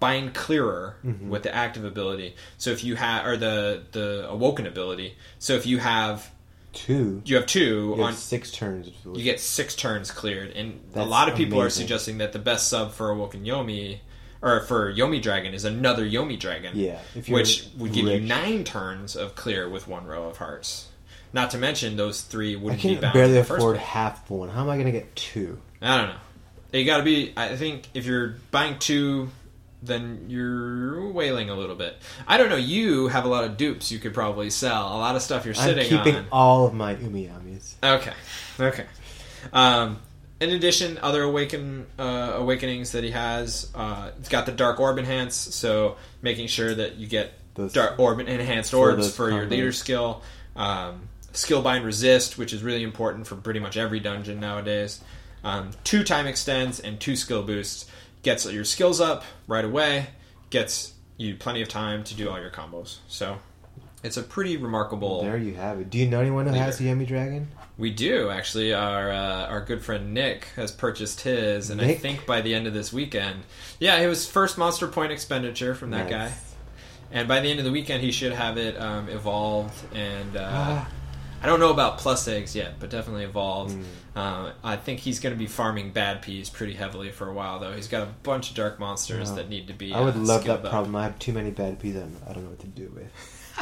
[0.00, 1.28] bind clearer mm-hmm.
[1.28, 2.34] with the active ability.
[2.58, 5.16] So if you have or the the awoken ability.
[5.38, 6.30] So if you have
[6.72, 7.20] Two.
[7.24, 8.90] you have two You on have six turns.
[9.04, 12.68] you get six turns cleared, and a lot of people are suggesting that the best
[12.68, 13.98] sub for awoken Yomi
[14.40, 16.72] or for Yomi Dragon is another Yomi Dragon.
[16.76, 20.88] Yeah, which would give you nine turns of clear with one row of hearts.
[21.32, 23.14] Not to mention those three wouldn't be can bound.
[23.14, 23.88] barely in the first afford place.
[23.88, 24.48] half one.
[24.48, 25.60] How am I going to get two?
[25.82, 26.78] I don't know.
[26.78, 27.32] You got to be.
[27.36, 29.30] I think if you're buying two,
[29.82, 31.96] then you're wailing a little bit.
[32.26, 32.56] I don't know.
[32.56, 33.90] You have a lot of dupes.
[33.90, 36.26] You could probably sell a lot of stuff you're sitting I'm keeping on.
[36.30, 37.74] all of my umiyamis.
[37.82, 38.12] Okay,
[38.58, 38.86] okay.
[39.52, 39.98] Um,
[40.40, 44.98] in addition, other awaken uh, awakenings that he has, uh, it's got the dark orb
[44.98, 45.34] enhance.
[45.34, 50.22] So making sure that you get Those- dark orb enhanced orbs for your leader skill.
[50.56, 55.00] Um, skill bind resist, which is really important for pretty much every dungeon nowadays.
[55.44, 57.86] Um, two time extends and two skill boosts
[58.22, 60.08] gets your skills up right away.
[60.50, 62.98] Gets you plenty of time to do all your combos.
[63.08, 63.38] So
[64.02, 65.22] it's a pretty remarkable.
[65.22, 65.90] There you have it.
[65.90, 67.48] Do you know anyone who has a Yomi Dragon?
[67.78, 68.74] We do actually.
[68.74, 72.66] Our uh, our good friend Nick has purchased his, and I think by the end
[72.66, 73.42] of this weekend,
[73.78, 76.32] yeah, it was first monster point expenditure from that guy,
[77.10, 79.74] and by the end of the weekend, he should have it um, evolved.
[79.94, 80.88] And uh, Ah.
[81.42, 83.74] I don't know about plus eggs yet, but definitely evolved.
[83.74, 83.84] Mm.
[84.14, 87.60] Uh, I think he's going to be farming bad peas pretty heavily for a while,
[87.60, 87.72] though.
[87.72, 89.94] He's got a bunch of dark monsters that need to be.
[89.94, 90.70] I would uh, love that up.
[90.70, 90.96] problem.
[90.96, 91.96] I have too many bad peas.
[91.96, 93.58] and I don't know what to do with.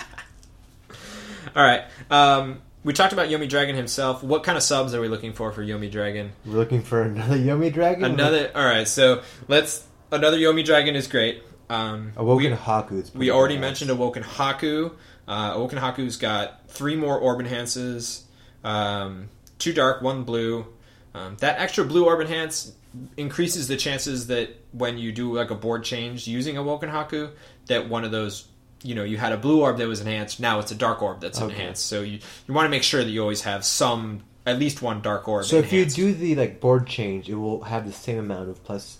[1.56, 1.84] All right.
[2.10, 4.22] Um, we talked about Yomi Dragon himself.
[4.22, 6.32] What kind of subs are we looking for for Yomi Dragon?
[6.46, 8.04] We're looking for another Yomi Dragon.
[8.04, 8.50] Another.
[8.54, 8.88] All right.
[8.88, 9.84] So let's.
[10.10, 11.42] Another Yomi Dragon is great.
[11.68, 13.02] Um, Awoken we, Haku.
[13.02, 13.60] Is we already badass.
[13.60, 14.92] mentioned Awoken Haku.
[15.26, 18.24] Uh, Awoken Haku's got three more orb enhances,
[18.64, 19.28] um,
[19.58, 20.66] two dark, one blue.
[21.14, 22.72] Um, that extra blue orb enhance
[23.16, 27.30] increases the chances that when you do like a board change using Awoken Haku,
[27.66, 28.46] that one of those,
[28.82, 30.40] you know, you had a blue orb that was enhanced.
[30.40, 31.52] Now it's a dark orb that's Okay.
[31.52, 31.86] enhanced.
[31.86, 35.00] So you you want to make sure that you always have some, at least one
[35.02, 35.44] dark orb.
[35.44, 38.62] So if you do the like board change, it will have the same amount of
[38.64, 38.98] plus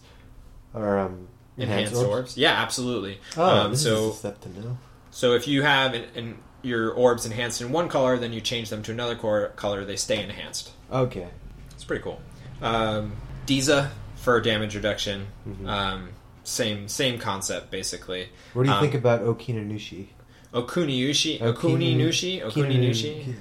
[0.74, 2.36] or um enhanced orbs.
[2.36, 3.20] Yeah, absolutely.
[3.36, 4.78] Oh, um, this so is to know.
[5.10, 8.70] so if you have an, an, your orbs enhanced in one color, then you change
[8.70, 10.70] them to another cor- color, they stay enhanced.
[10.92, 11.28] Okay.
[11.72, 12.20] It's pretty cool.
[12.62, 13.12] Um,
[13.46, 15.28] Diza for damage reduction.
[15.48, 15.68] Mhm.
[15.68, 16.08] Um,
[16.44, 18.28] same same concept basically.
[18.54, 20.08] What do you Um, think about Okinanushi?
[20.52, 23.34] Okuninushi, Okini- Okuninushi, Okuninushi,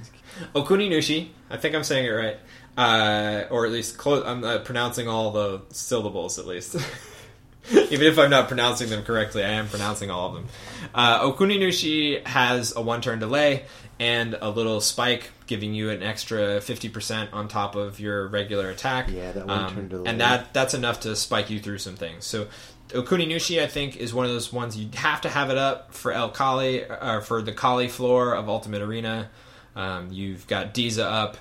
[0.54, 1.28] Okuninushi.
[1.50, 2.36] I think I'm saying it right,
[2.76, 4.24] uh, or at least close.
[4.26, 6.76] I'm uh, pronouncing all the syllables at least.
[7.70, 10.46] Even if I'm not pronouncing them correctly, I am pronouncing all of them.
[10.94, 13.64] Uh, Okuninushi has a one-turn delay
[14.00, 19.08] and a little spike, giving you an extra 50% on top of your regular attack.
[19.10, 20.10] Yeah, that one-turn Um, delay.
[20.10, 22.24] And that that's enough to spike you through some things.
[22.24, 22.46] So
[22.90, 26.12] Okuninushi, I think, is one of those ones you have to have it up for
[26.12, 29.28] El Kali or for the Kali floor of Ultimate Arena.
[29.76, 31.36] Um, you've got Diza up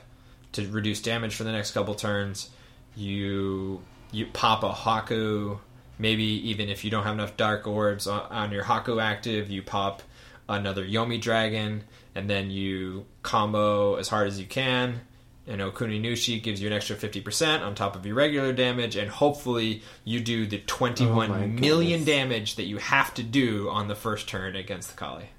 [0.53, 2.49] to reduce damage for the next couple turns.
[2.95, 5.59] You you pop a Haku.
[5.99, 9.61] Maybe even if you don't have enough Dark Orbs on, on your Haku active, you
[9.63, 10.03] pop
[10.47, 11.83] another Yomi Dragon,
[12.15, 15.01] and then you combo as hard as you can.
[15.49, 19.81] And Okuninushi gives you an extra 50% on top of your regular damage, and hopefully
[20.03, 22.05] you do the Oh twenty-one my million goodness.
[22.15, 25.29] damage that you have to do on the first turn against the Kali.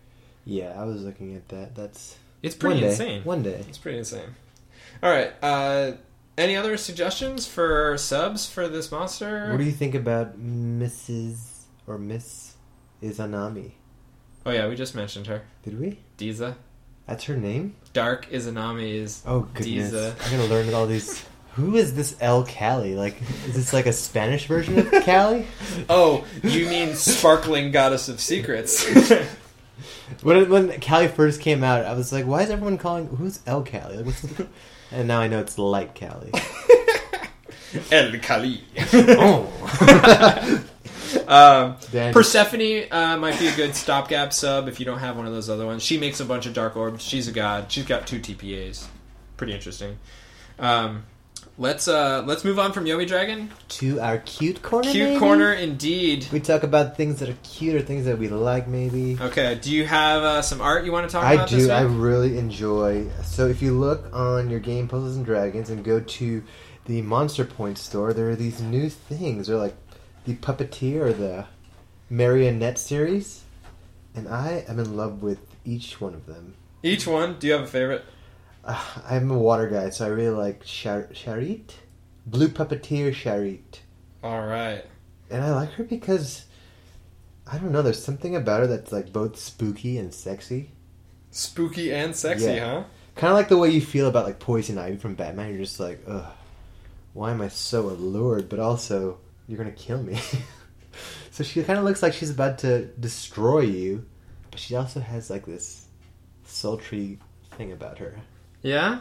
[0.46, 1.74] Yeah, I was looking at that.
[1.74, 3.22] That's It's pretty one insane.
[3.24, 3.64] One day.
[3.68, 4.34] It's pretty insane.
[5.02, 5.32] All right.
[5.42, 5.92] Uh,
[6.38, 9.50] any other suggestions for subs for this monster?
[9.50, 11.64] What do you think about Mrs.
[11.86, 12.54] or Miss
[13.02, 13.72] Izanami?
[14.46, 15.42] oh yeah, we just mentioned her.
[15.62, 15.98] Did we?
[16.16, 16.54] Diza.
[17.06, 17.74] That's her name?
[17.92, 19.92] Dark Izanami is Oh goodness!
[19.92, 20.14] Diza.
[20.24, 21.24] I'm gonna learn all these.
[21.54, 22.94] Who is this El Kali?
[22.94, 25.44] Like, is this like a Spanish version of Kali?
[25.90, 28.86] Oh, you mean sparkling goddess of secrets?
[30.22, 33.62] When when Kali first came out, I was like, "Why is everyone calling who's El
[33.62, 33.96] Kali?
[33.98, 34.46] Like, what's the...
[34.90, 36.32] and now I know it's like Kali.
[37.92, 38.64] El Kali.
[38.92, 39.52] oh,
[41.26, 41.76] um,
[42.12, 45.50] Persephone uh, might be a good stopgap sub if you don't have one of those
[45.50, 45.82] other ones.
[45.82, 47.02] She makes a bunch of dark orbs.
[47.02, 47.70] She's a god.
[47.70, 48.86] She's got two TPAs.
[49.36, 49.98] Pretty interesting.
[50.58, 51.04] Um,
[51.58, 53.50] let's uh, let's move on from Yomi Dragon.
[53.68, 54.90] to our cute corner.
[54.90, 55.18] Cute maybe?
[55.18, 56.26] corner indeed.
[56.32, 59.18] We talk about things that are cute or things that we like, maybe.
[59.20, 61.50] Okay, do you have uh, some art you want to talk I about?
[61.50, 61.72] this do.
[61.72, 63.08] I really enjoy.
[63.24, 66.42] So if you look on your game Puzzles and Dragons and go to
[66.86, 69.48] the Monster Point store, there are these new things.
[69.48, 69.76] They're like
[70.24, 71.46] the Puppeteer or the
[72.08, 73.42] Marionette series,
[74.14, 76.54] and I am in love with each one of them.
[76.82, 77.38] Each one.
[77.38, 78.04] Do you have a favorite?
[78.68, 81.72] Uh, I'm a water guy, so I really like Char- Charit,
[82.26, 83.80] Blue Puppeteer Charit,
[84.22, 84.84] All right.
[85.30, 86.44] and I like her because
[87.50, 87.82] I don't know.
[87.82, 90.70] There's something about her that's like both spooky and sexy.
[91.30, 92.82] Spooky and sexy, Yeah.
[92.82, 92.84] huh?
[93.16, 95.50] Kind of like the way you feel about like Poison Ivy from Batman.
[95.50, 96.30] You're just like, ugh,
[97.14, 98.48] why am I so allured?
[98.48, 100.20] But also, you're gonna kill me.
[101.30, 104.04] so she kind of looks like she's about to destroy you,
[104.50, 105.86] but she also has like this
[106.44, 107.18] sultry
[107.52, 108.14] thing about her.
[108.62, 109.00] Yeah.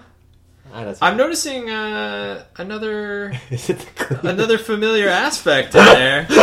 [0.73, 6.25] Ah, I'm noticing uh, another Is it the clean- another familiar aspect in there.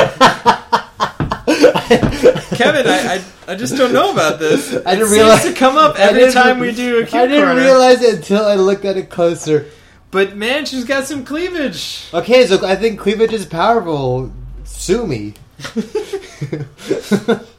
[2.56, 4.72] Kevin, I, I, I just don't know about this.
[4.72, 7.44] I didn't seems realize to come up every time we do a cute I didn't
[7.48, 7.60] corner.
[7.60, 9.66] realize it until I looked at it closer.
[10.10, 12.06] But man, she's got some cleavage.
[12.14, 14.32] Okay, so I think cleavage is powerful.
[14.64, 15.34] Sue me.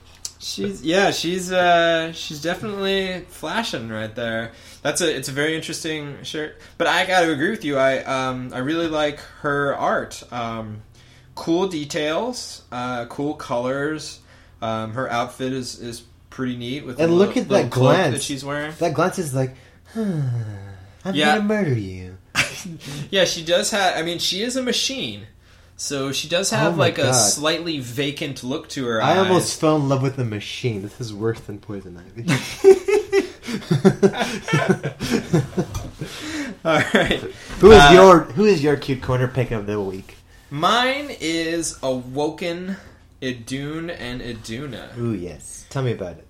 [0.48, 4.52] She's yeah, she's uh she's definitely flashing right there.
[4.84, 6.62] That's a it's a very interesting shirt.
[6.78, 7.78] But I got to agree with you.
[7.80, 10.22] I um I really like her art.
[10.32, 10.84] Um
[11.34, 14.20] cool details, uh cool colors.
[14.62, 18.14] Um her outfit is is pretty neat with And look little- at that glance.
[18.14, 18.72] that she's wearing.
[18.78, 19.56] that glance is like,
[19.94, 20.20] hmm,
[21.04, 21.38] I'm Yeah.
[21.38, 22.18] gonna murder you.
[23.10, 23.98] yeah, she does have.
[23.98, 25.26] I mean, she is a machine,
[25.78, 29.18] so she does have Oh like a slightly vacant look to her I eyes.
[29.28, 30.82] almost fell in love with the machine.
[30.82, 32.26] This is worse than Poison Ivy.
[36.66, 37.20] All right.
[37.60, 40.16] who is Uh, your Who is your cute corner pick of the week?
[40.50, 42.78] Mine is Awoken,
[43.22, 44.90] Idun, and Iduna.
[44.98, 46.28] Ooh yes, tell me about it.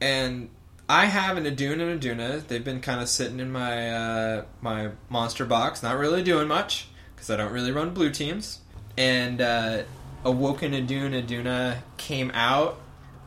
[0.00, 0.50] And
[0.88, 2.42] I have an Idun and Iduna.
[2.48, 6.88] They've been kind of sitting in my uh, my monster box, not really doing much
[7.14, 8.60] because I don't really run blue teams.
[8.98, 9.82] And uh,
[10.24, 12.80] Awoken Aduna Iduna came out,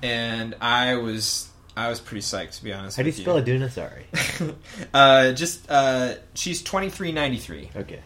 [0.03, 2.97] and I was I was pretty psyched to be honest.
[2.97, 3.72] How do you spell Aduna?
[3.72, 4.05] Sorry.
[4.93, 7.69] uh, just uh, she's twenty three ninety three.
[7.76, 8.01] Okay.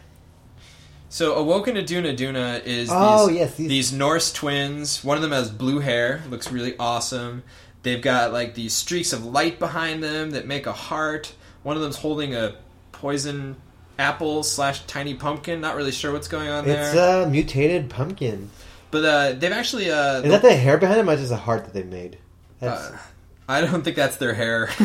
[1.08, 5.02] So Awoken Aduna Duna is Oh, these, yes, these- these Norse twins.
[5.04, 7.42] One of them has blue hair, looks really awesome.
[7.82, 11.32] They've got like these streaks of light behind them that make a heart.
[11.62, 12.56] One of them's holding a
[12.92, 13.56] poison
[13.98, 15.60] apple slash tiny pumpkin.
[15.60, 16.86] Not really sure what's going on there.
[16.88, 18.50] It's a mutated pumpkin.
[18.90, 21.64] but uh, they've actually uh, Is that the hair behind him, or just a heart
[21.64, 22.18] that they made?
[22.60, 22.98] That's uh,
[23.48, 24.70] I don't think that's their hair.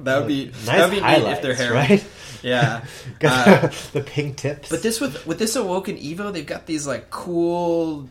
[0.00, 1.72] that would be nice that would be neat if their hair.
[1.72, 2.04] right?
[2.42, 2.84] Yeah.
[3.22, 4.70] Uh, the pink tips.
[4.70, 8.08] But this with with this awoken Evo, they've got these like cool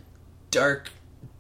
[0.52, 0.92] dark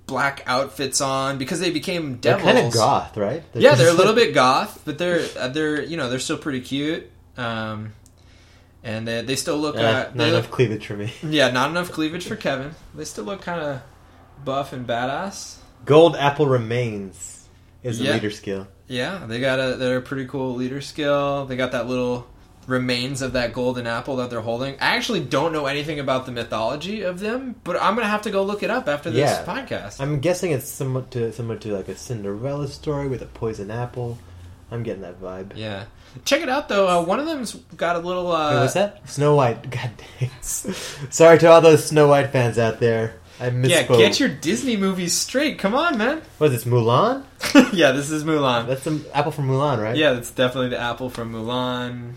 [0.08, 3.44] black outfits on because they became they're kind of goth, right?
[3.54, 6.62] Yeah, they're a little bit goth, but they're uh, they're you know they're still pretty
[6.62, 7.12] cute.
[7.38, 7.94] Um,
[8.84, 11.14] and they, they still look Uh, uh, not enough look, cleavage for me.
[11.24, 12.72] yeah not enough cleavage for Kevin.
[12.96, 13.82] They still look kind of
[14.44, 15.58] buff and badass.
[15.86, 17.48] Gold apple remains
[17.84, 18.68] is a leader skill.
[18.88, 21.46] Yeah, they got a they're a pretty cool leader skill.
[21.46, 22.28] They got that little
[22.68, 24.76] remains of that golden apple that they're holding.
[24.76, 28.32] I actually don't know anything about the mythology of them, but I'm gonna have to
[28.32, 29.46] go look it up after this Yeah.
[29.46, 30.00] podcast.
[30.02, 34.18] I'm guessing it's somewhat to similar to like a Cinderella story with a poison apple.
[34.72, 35.54] I'm getting that vibe.
[35.56, 35.86] yeah,
[36.26, 36.88] check it out though.
[36.88, 38.32] Uh, one of them's got a little.
[38.32, 39.10] Uh, Wait, what's that?
[39.10, 39.70] Snow White.
[39.72, 40.30] God dang.
[40.42, 43.16] Sorry to all those Snow White fans out there.
[43.42, 43.70] I misspoke.
[43.70, 45.60] Yeah, get your Disney movies straight.
[45.60, 46.22] Come on, man.
[46.40, 47.24] What is this, Mulan?
[47.74, 48.68] yeah, this is Mulan.
[48.68, 49.96] That's the apple from Mulan, right?
[49.96, 52.14] Yeah, that's definitely the apple from Mulan.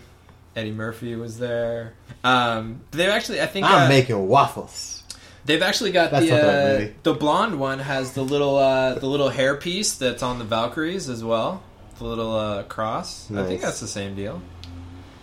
[0.55, 1.93] Eddie Murphy was there.
[2.25, 5.03] Um, they've actually, I think, I'm uh, making waffles.
[5.45, 6.95] They've actually got That's the not the right uh, movie.
[7.03, 11.09] the blonde one has the little uh, the little hair piece that's on the Valkyries
[11.09, 11.63] as well.
[11.97, 13.31] The little uh, cross.
[13.31, 14.41] I think that's the same deal.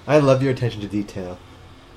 [0.07, 1.39] I love your attention to detail.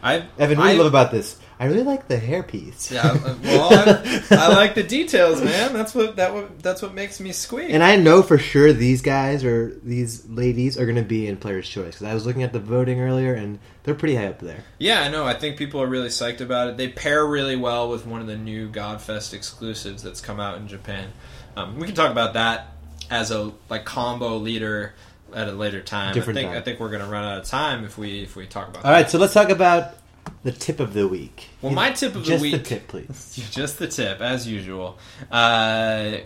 [0.04, 1.40] I Evan, what do I, you love about this?
[1.60, 2.92] I really like the hairpiece.
[2.92, 5.72] Yeah, well, I, I like the details, man.
[5.72, 7.70] That's what that what, that's what makes me squeak.
[7.70, 11.38] And I know for sure these guys or these ladies are going to be in
[11.38, 14.40] Player's Choice because I was looking at the voting earlier and they're pretty high up
[14.40, 14.66] there.
[14.78, 15.26] yeah, I know.
[15.26, 16.76] I think people are really psyched about it.
[16.76, 20.68] They pair really well with one of the new Godfest exclusives that's come out in
[20.68, 21.14] Japan.
[21.56, 22.73] Um, we can talk about that
[23.14, 24.96] as a like combo leader
[25.34, 26.14] at a later time.
[26.14, 26.62] Different I think time.
[26.62, 28.84] I think we're gonna run out of time if we if we talk about.
[28.84, 29.96] All right, so let's talk about
[30.44, 31.50] the tip of the week.
[31.62, 33.50] Well, my tip of the week, Just the tip, please.
[33.52, 34.98] Just the tip, as usual.
[35.32, 36.18] Uh,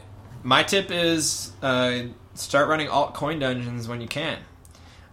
[0.43, 2.03] my tip is uh,
[2.35, 4.39] start running altcoin dungeons when you can.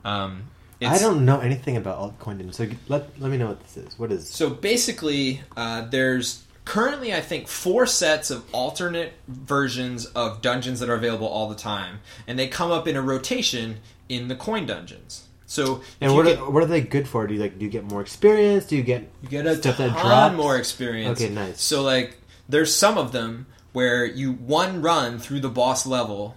[0.05, 0.45] Um,
[0.81, 3.99] I don't know anything about altcoin dungeons, so let let me know what this is.
[3.99, 4.29] What is?
[4.29, 10.89] So basically, uh, there's currently, I think, four sets of alternate versions of dungeons that
[10.89, 14.67] are available all the time, and they come up in a rotation in the coin
[14.67, 15.29] dungeons.
[15.47, 17.27] So And what get, are, what are they good for?
[17.27, 18.67] Do you like do you get more experience?
[18.67, 20.37] Do you get you get a stuff ton that drops?
[20.37, 21.21] more experience.
[21.21, 21.61] Okay, nice.
[21.61, 26.37] So like, there's some of them where you one run through the boss level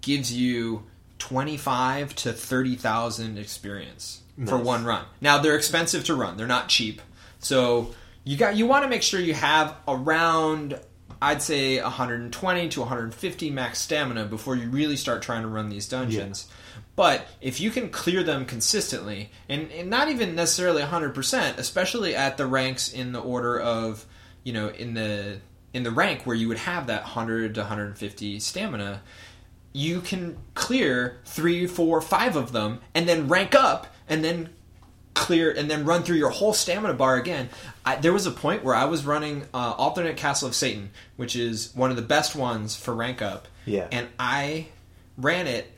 [0.00, 0.84] gives you
[1.18, 5.04] twenty five to thirty thousand experience for one run.
[5.20, 7.00] Now they're expensive to run; they're not cheap.
[7.38, 7.94] So
[8.24, 10.78] you got you want to make sure you have around.
[11.22, 15.86] I'd say 120 to 150 max stamina before you really start trying to run these
[15.86, 16.48] dungeons.
[16.96, 22.36] But if you can clear them consistently, and, and not even necessarily 100%, especially at
[22.36, 24.04] the ranks in the order of,
[24.44, 25.40] you know, in the
[25.72, 29.02] in the rank where you would have that 100 to 150 stamina,
[29.72, 34.50] you can clear three, four, five of them, and then rank up, and then
[35.14, 37.48] clear, and then run through your whole stamina bar again.
[37.84, 41.34] I, there was a point where I was running uh, alternate Castle of Satan, which
[41.36, 43.88] is one of the best ones for rank up, Yeah.
[43.90, 44.66] and I
[45.18, 45.70] ran it.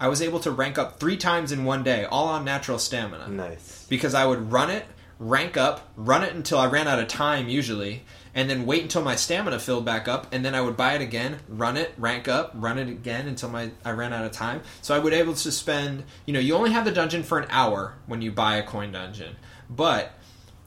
[0.00, 3.28] I was able to rank up three times in one day, all on natural stamina
[3.28, 3.86] nice?
[3.88, 4.84] because I would run it,
[5.18, 8.02] rank up, run it until I ran out of time usually,
[8.34, 11.00] and then wait until my stamina filled back up, and then I would buy it
[11.00, 14.62] again, run it, rank up, run it again until my I ran out of time.
[14.82, 17.46] So I would able to spend, you know, you only have the dungeon for an
[17.50, 19.36] hour when you buy a coin dungeon,
[19.68, 20.12] but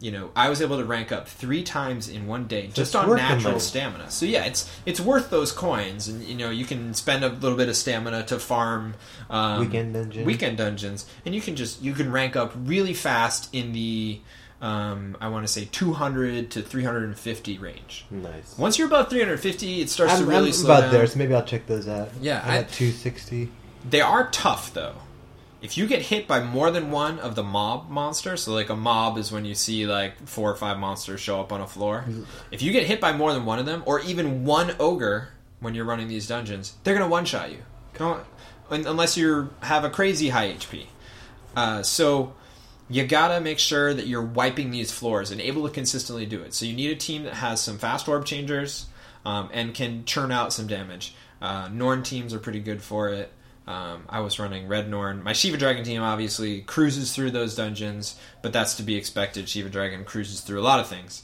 [0.04, 2.96] you know, I was able to rank up three times in one day just It's
[2.96, 4.12] on natural stamina.
[4.12, 7.58] So yeah, it's it's worth those coins, and you know, you can spend a little
[7.58, 8.96] bit of stamina to farm
[9.30, 10.26] um, Weekend dungeon.
[10.26, 14.20] weekend dungeons, and you can just you can rank up really fast in the
[14.64, 18.06] um, I want to say 200 to 350 range.
[18.10, 18.58] Nice.
[18.58, 20.92] Once you're above 350, it starts I'm, to really I'm slow about down.
[20.94, 22.10] there, so maybe I'll check those out.
[22.22, 23.52] Yeah, I'm I- at two sixty.
[23.90, 24.96] They are tough though.
[25.62, 28.76] If you get hit by more than one of the mob monsters, so like a
[28.76, 32.06] mob is when you see like four or five monsters show up on a floor.
[32.52, 35.76] If you get hit by more than one of them, or even one ogre when
[35.76, 37.60] you're running these dungeons, they're gonna one shot you.
[37.94, 38.08] Come
[38.72, 40.86] on, unless you have a crazy high HP.
[41.56, 42.34] Uh, so
[42.90, 46.54] you gotta make sure that you're wiping these floors and able to consistently do it.
[46.54, 48.88] So you need a team that has some fast orb changers
[49.26, 51.16] um, and can churn out some damage.
[51.42, 53.32] Uh, Norn teams are pretty good for it.
[53.66, 55.24] Um, I was running Red Norn.
[55.24, 59.48] My Shiva Dragon team obviously cruises through those dungeons, but that's to be expected.
[59.48, 61.24] Shiva Dragon cruises through a lot of things,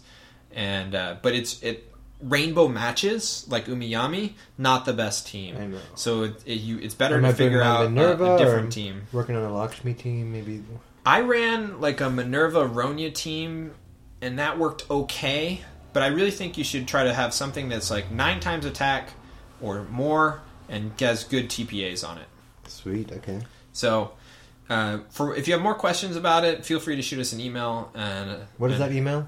[0.54, 1.92] and uh, but it's it
[2.22, 5.58] rainbow matches like Umiyami, not the best team.
[5.58, 5.80] I know.
[5.96, 9.04] So it, it, you, it's better Am to I figure out a- a, different team.
[9.12, 10.64] Working on a Lakshmi team, maybe.
[11.06, 13.74] I ran like a Minerva Ronya team,
[14.22, 15.62] and that worked okay.
[15.94, 19.10] But I really think you should try to have something that's like nine times attack
[19.62, 22.28] or more, and has good TPAs on it.
[22.68, 23.12] Sweet.
[23.12, 23.42] Okay.
[23.74, 24.12] So,
[24.70, 27.40] uh, for if you have more questions about it, feel free to shoot us an
[27.40, 27.92] email.
[27.96, 29.28] And What is and that email?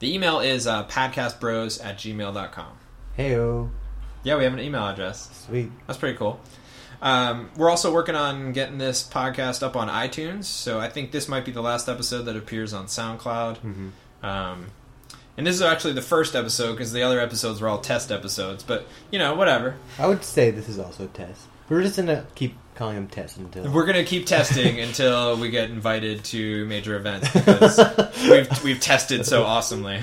[0.00, 2.72] The email is uh, podcastbros at gmail.com.
[3.16, 3.70] Heyo.
[4.24, 5.46] Yeah, we have an email address.
[5.46, 5.70] Sweet.
[5.86, 6.40] That's pretty cool.
[7.02, 11.28] Um, we're also working on getting this podcast up on iTunes, so I think this
[11.28, 13.56] might be the last episode that appears on SoundCloud.
[13.56, 13.88] Mm-hmm.
[14.24, 14.66] Um,
[15.36, 18.62] and this is actually the first episode because the other episodes were all test episodes.
[18.62, 19.74] But you know, whatever.
[19.98, 21.46] I would say this is also a test.
[21.68, 25.70] We're just gonna keep calling them tests until We're gonna keep testing until we get
[25.70, 27.78] invited to major events because
[28.28, 30.02] we've we've tested so awesomely.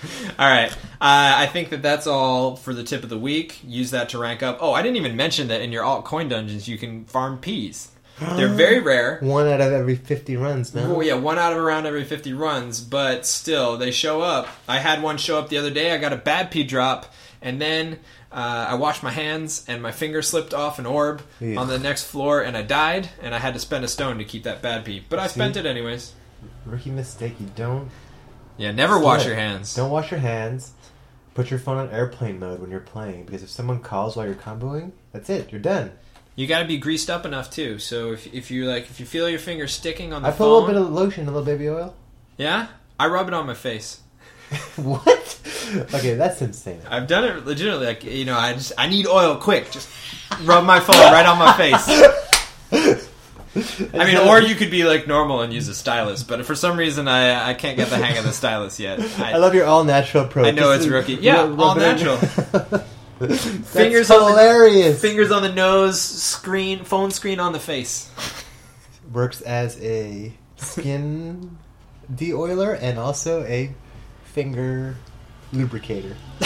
[0.38, 3.60] All right, uh, I think that that's all for the tip of the week.
[3.66, 4.58] Use that to rank up.
[4.60, 7.90] Oh, I didn't even mention that in your altcoin dungeons you can farm peas.
[8.18, 9.18] They're very rare.
[9.22, 10.94] one out of every fifty runs now.
[10.96, 14.48] Oh yeah, one out of around every fifty runs, but still they show up.
[14.68, 15.92] I had one show up the other day.
[15.92, 17.98] I got a bad pea drop, and then
[18.32, 21.58] uh, I washed my hands and my finger slipped off an orb Yeah.
[21.58, 23.08] on the next floor, and I died.
[23.22, 25.34] And I had to spend a stone to keep that bad pea, but I See?
[25.34, 26.12] spent it anyways.
[26.66, 27.34] Rookie mistake.
[27.40, 27.88] You don't
[28.56, 29.74] Yeah, never wash your hands.
[29.74, 30.72] don't wash your hands.
[31.34, 34.34] Put your phone on airplane mode when you're playing because if someone calls while you're
[34.34, 35.52] comboing, that's it.
[35.52, 35.92] You're done.
[36.34, 37.78] You got to be greased up enough too.
[37.78, 40.38] So if if you like, if you feel your finger sticking on the I put
[40.38, 41.94] phone, a little bit of lotion, a little baby oil.
[42.38, 44.00] yeah, I rub it on my face.
[44.76, 45.40] what?
[45.94, 46.80] Okay, that's insane.
[46.88, 47.86] I've done it legitimately.
[47.86, 49.70] Like you know, I just I need oil quick.
[49.70, 49.88] Just
[50.42, 51.86] rub my phone right on my face.
[53.94, 56.76] I mean, or you could be like normal and use a stylus, but for some
[56.78, 59.00] reason I I can't get the hang of the stylus yet.
[59.18, 60.46] I I, love your all natural approach.
[60.46, 61.14] I know Just it's rookie.
[61.14, 62.16] Yeah, rub- all rub it in- natural.
[63.64, 65.00] Fingers on the- hilarious.
[65.00, 68.10] Fingers on the nose, screen, phone screen on the face.
[69.12, 71.56] Works as a skin
[72.14, 73.74] de-oiler and also a
[74.24, 74.96] finger
[75.52, 76.16] lubricator.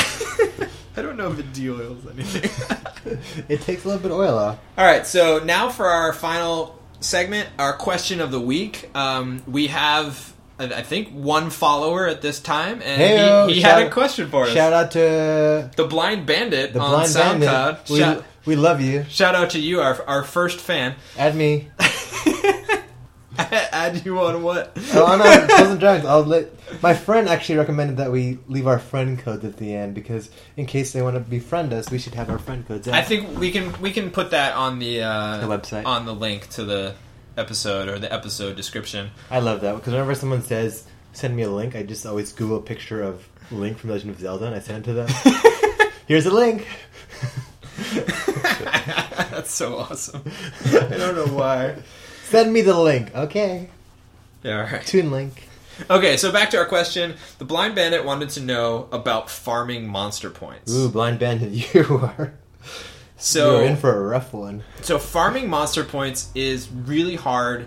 [0.96, 3.18] I don't know if it de-oils anything.
[3.48, 4.58] it takes a little bit of oil off.
[4.76, 8.88] All right, so now for our final segment, our question of the week.
[8.94, 13.86] Um, we have, I think, one follower at this time, and Heyo, he, he had
[13.86, 14.50] a question for us.
[14.50, 17.40] Shout out to the Blind Bandit the on Blind SoundCloud.
[17.40, 17.90] Bandit.
[17.90, 19.04] We, Shout, we love you.
[19.08, 20.94] shout out to you, our, our first fan.
[21.18, 21.68] Add me.
[23.72, 24.76] Add you on what?
[24.94, 26.06] Oh, on our Pleasant Dragons.
[26.06, 26.50] I'll let
[26.82, 30.66] my friend actually recommended that we leave our friend codes at the end because in
[30.66, 32.86] case they want to befriend us, we should have our friend codes.
[32.88, 32.94] In.
[32.94, 35.86] I think we can we can put that on the uh, The website.
[35.86, 36.94] on the link to the
[37.36, 39.10] episode or the episode description.
[39.30, 42.58] I love that because whenever someone says send me a link, I just always Google
[42.58, 45.08] a picture of Link from Legend of Zelda and I send it to them.
[46.06, 46.66] Here's a link.
[47.94, 50.22] That's so awesome.
[50.66, 51.76] I don't know why.
[52.30, 53.14] Send me the link.
[53.14, 53.68] Okay.
[54.44, 54.86] All right.
[54.86, 55.48] Toon Link.
[55.88, 57.14] Okay, so back to our question.
[57.38, 60.72] The blind bandit wanted to know about farming monster points.
[60.72, 62.34] Ooh, Blind Bandit, you are.
[63.16, 64.62] so You're in for a rough one.
[64.82, 67.66] So farming monster points is really hard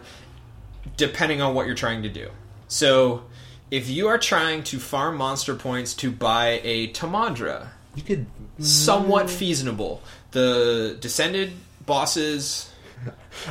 [0.96, 2.30] depending on what you're trying to do.
[2.68, 3.24] So
[3.72, 8.26] if you are trying to farm monster points to buy a Tamadra, You could.
[8.60, 9.32] somewhat mm.
[9.32, 10.02] feasible.
[10.32, 11.54] The descended
[11.86, 12.72] bosses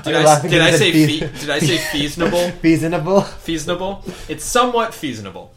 [0.04, 2.50] did I, did I say said fe- did I say feasible?
[2.50, 3.20] Feasible?
[3.22, 4.04] feasible?
[4.28, 5.54] It's somewhat feasible.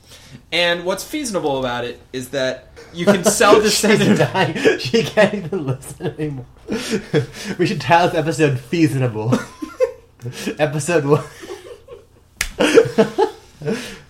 [0.52, 3.80] And what's feasible about it is that you can sell this.
[3.80, 4.80] She's descended dying.
[4.80, 6.46] She can't even listen anymore.
[7.58, 9.34] we should title this episode Feasible.
[10.60, 11.24] episode one.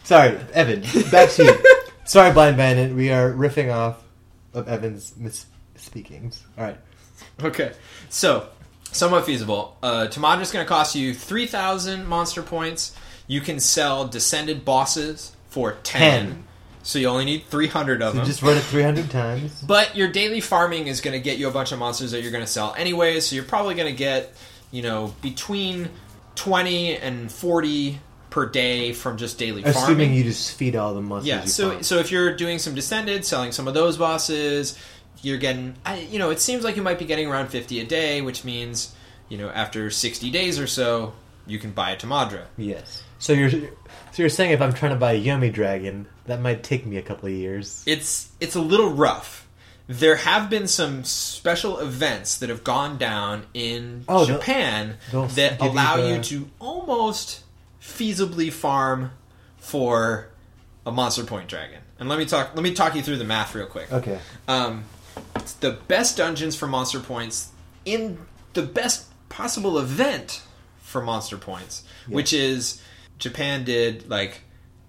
[0.04, 0.82] Sorry, Evan.
[1.12, 1.64] Back to you.
[2.06, 2.96] Sorry, Blind Bandit.
[2.96, 4.04] We are riffing off
[4.54, 6.44] of Evan's misspeakings.
[6.58, 6.78] All right.
[7.44, 7.74] Okay,
[8.10, 8.48] so
[8.96, 9.78] somewhat feasible.
[9.84, 12.96] Uh, is going to cost you three thousand monster points.
[13.28, 16.44] You can sell descended bosses for ten,
[16.84, 18.26] so you only need three hundred of So them.
[18.28, 19.64] just run it 300 times.
[19.68, 22.32] But your daily farming is going to get you a bunch of monsters that you're
[22.32, 23.20] going to sell anyway.
[23.20, 24.34] So you're probably going to get,
[24.72, 25.90] you know, between
[26.36, 29.82] twenty and forty per day from just daily farming.
[29.84, 31.84] Assuming you just feed all the monsters Yeah, you so farm.
[31.84, 34.78] so if you're doing some descended, selling some of those bosses,
[35.22, 37.86] you're getting, I, you know, it seems like you might be getting around fifty a
[37.86, 38.94] day, which means,
[39.30, 41.14] you know, after sixty days or so,
[41.48, 42.46] you can buy a Tamadra.
[42.58, 43.04] Yes.
[43.20, 43.58] So you're so
[44.18, 47.02] you're saying if I'm trying to buy a Yomi Dragon, that might take me a
[47.02, 47.84] couple of years.
[47.88, 49.48] It's it's a little rough.
[49.88, 55.28] There have been some special events that have gone down in Oh, they'll- Japan they'll
[55.28, 57.44] that give you allow the- you to almost
[57.80, 59.12] feasibly farm
[59.58, 60.30] for
[60.86, 61.80] a monster point dragon.
[62.00, 63.92] And let me talk let me talk you through the math real quick.
[63.92, 64.20] Okay.
[64.48, 64.84] um,
[65.36, 67.52] it's the best dungeons for monster points
[67.86, 68.20] in
[68.54, 70.42] the best possible event
[70.78, 72.82] for monster points, which is
[73.20, 74.42] Japan did like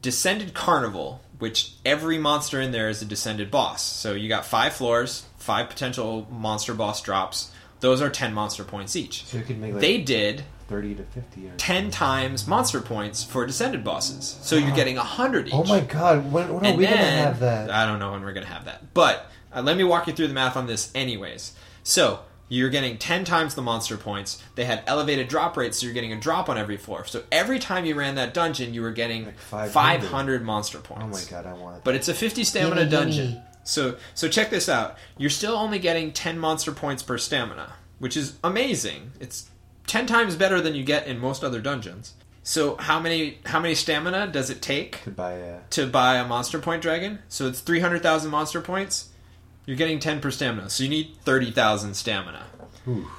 [0.03, 3.83] Descended Carnival, which every monster in there is a descended boss.
[3.83, 7.53] So you got five floors, five potential monster boss drops.
[7.81, 9.25] Those are 10 monster points each.
[9.25, 13.23] So you could make like They did 30 to 50 or 10 times monster points
[13.23, 14.39] for descended bosses.
[14.43, 15.55] So you're getting 100 each.
[15.55, 17.71] Oh my god, when, when are And we going to have that?
[17.71, 18.95] I don't know when we're going to have that.
[18.95, 21.53] But uh, let me walk you through the math on this, anyways.
[21.83, 24.41] So you're getting 10 times the monster points.
[24.55, 27.05] They had elevated drop rates, so you're getting a drop on every floor.
[27.05, 29.73] So every time you ran that dungeon, you were getting Like 500.
[29.73, 31.03] 500 monster points.
[31.05, 31.83] oh my god, I want it.
[31.85, 33.03] But it's a 50 stamina Gimme, gimme.
[33.03, 33.43] dungeon.
[33.65, 34.97] So so check this out.
[35.19, 39.11] You're still only getting 10 monster points per stamina, which is amazing.
[39.19, 39.51] It's
[39.89, 42.15] 10 times better than you get in most other dungeons.
[42.45, 45.59] So how many how many stamina does it take to buy a.
[45.71, 47.19] to buy a monster point dragon?
[47.29, 49.09] So it's 300,000 monster points.
[49.67, 50.71] You're getting 10 per stamina.
[50.71, 52.45] So you need 30,000 stamina.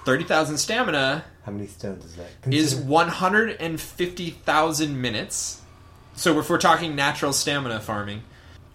[0.05, 2.27] 30,000 stamina how many stones is that?
[2.53, 5.61] is Consider- 150,000 minutes.
[6.15, 8.21] So if we're talking natural stamina farming,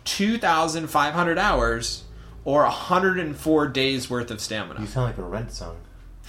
[0.05, 2.03] 2,500 hours
[2.45, 4.81] or 104 days worth of stamina.
[4.81, 4.93] You stamina.
[4.93, 5.77] sound like a rent song.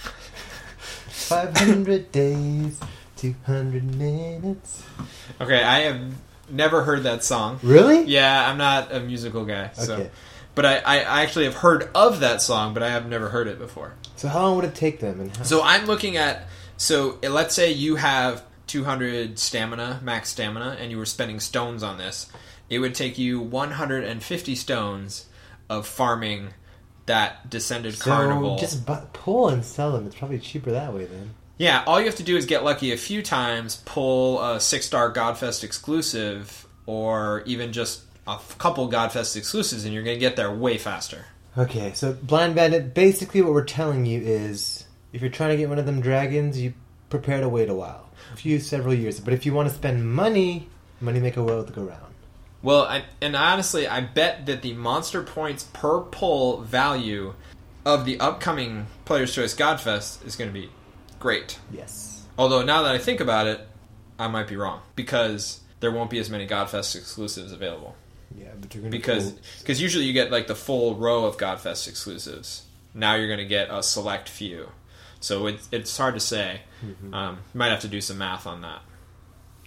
[1.08, 2.78] 500 days,
[3.16, 4.82] 200 minutes.
[5.40, 6.00] Okay, I have
[6.50, 7.58] never heard that song.
[7.62, 8.02] Really?
[8.04, 10.10] Yeah, I'm not a musical guy, so Okay.
[10.54, 13.58] But I, I actually have heard of that song, but I have never heard it
[13.58, 13.94] before.
[14.16, 15.20] So how long would it take them?
[15.20, 20.30] And how, So I'm looking at so uh, let's say you have 200 stamina, max
[20.30, 22.28] stamina, and you were spending stones on this.
[22.70, 25.26] It would take you 150 stones
[25.68, 26.48] of farming
[27.06, 28.58] that descended so carnival.
[28.58, 30.06] just bu- pull and sell them.
[30.06, 31.34] It's probably cheaper that way then.
[31.58, 34.86] Yeah, all you have to do is get lucky a few times, pull a six
[34.86, 40.36] star Godfest exclusive, or even just a couple Godfest exclusives, and you're going to get
[40.36, 41.26] there way faster.
[41.56, 45.68] Okay, so Blind Bandit, basically what we're telling you is if you're trying to get
[45.68, 46.74] one of them dragons, you
[47.10, 48.08] prepare to wait a while.
[48.32, 49.20] A few, several years.
[49.20, 50.68] But if you want to spend money,
[51.00, 52.14] money make a world go round.
[52.62, 57.34] Well, I, and honestly, I bet that the monster points per pull value
[57.84, 60.70] of the upcoming Player's Choice Godfest is going to be
[61.20, 61.58] great.
[61.70, 62.26] Yes.
[62.38, 63.66] Although now that I think about it,
[64.18, 67.94] I might be wrong because there won't be as many Godfest exclusives available.
[68.36, 71.88] Yeah, but you're gonna Because because usually you get like the full row of Godfest
[71.88, 72.64] exclusives.
[72.94, 74.68] Now you're going to get a select few.
[75.20, 76.60] So it's it's hard to say.
[76.84, 77.14] Mm-hmm.
[77.14, 78.80] Um, you might have to do some math on that.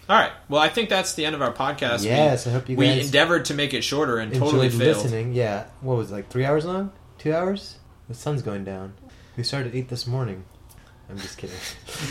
[0.09, 0.31] All right.
[0.47, 2.01] Well, I think that's the end of our podcast.
[2.01, 4.97] We- Yes, I hope you we endeavored to make it shorter and totally failed.
[5.03, 5.33] listening.
[5.33, 6.91] Yeah, what was it, like three hours long?
[7.17, 7.77] Two hours?
[8.07, 8.93] The sun's going down.
[9.35, 10.45] We started eight this morning.
[11.09, 11.55] I'm just kidding.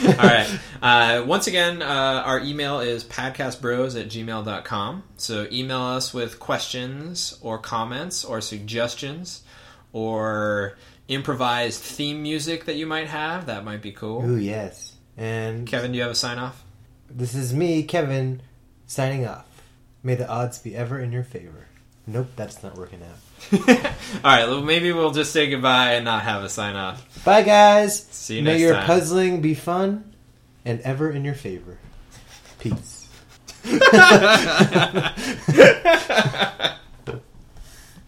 [0.06, 0.58] All right.
[0.80, 5.02] Uh, once again, uh, our email is podcastbros at gmail.com.
[5.16, 9.42] So email us with questions or comments or suggestions
[9.92, 10.78] or
[11.08, 13.46] improvised theme music that you might have.
[13.46, 14.24] That might be cool.
[14.24, 14.94] Ooh, yes.
[15.16, 16.62] And Kevin, do you have a sign off?
[17.10, 18.42] this is me, Kevin,
[18.86, 19.46] signing off.
[20.02, 21.66] May the odds be ever in your favor.
[22.06, 23.18] Nope, that's not working out.
[23.52, 23.58] All
[24.24, 24.48] right.
[24.48, 27.24] Well, maybe we'll just say goodbye and not have a sign off.
[27.24, 28.04] Bye, guys.
[28.10, 28.86] See you May next your time.
[28.86, 30.14] puzzling be fun
[30.64, 31.78] and ever in your favor.
[32.58, 33.08] Peace.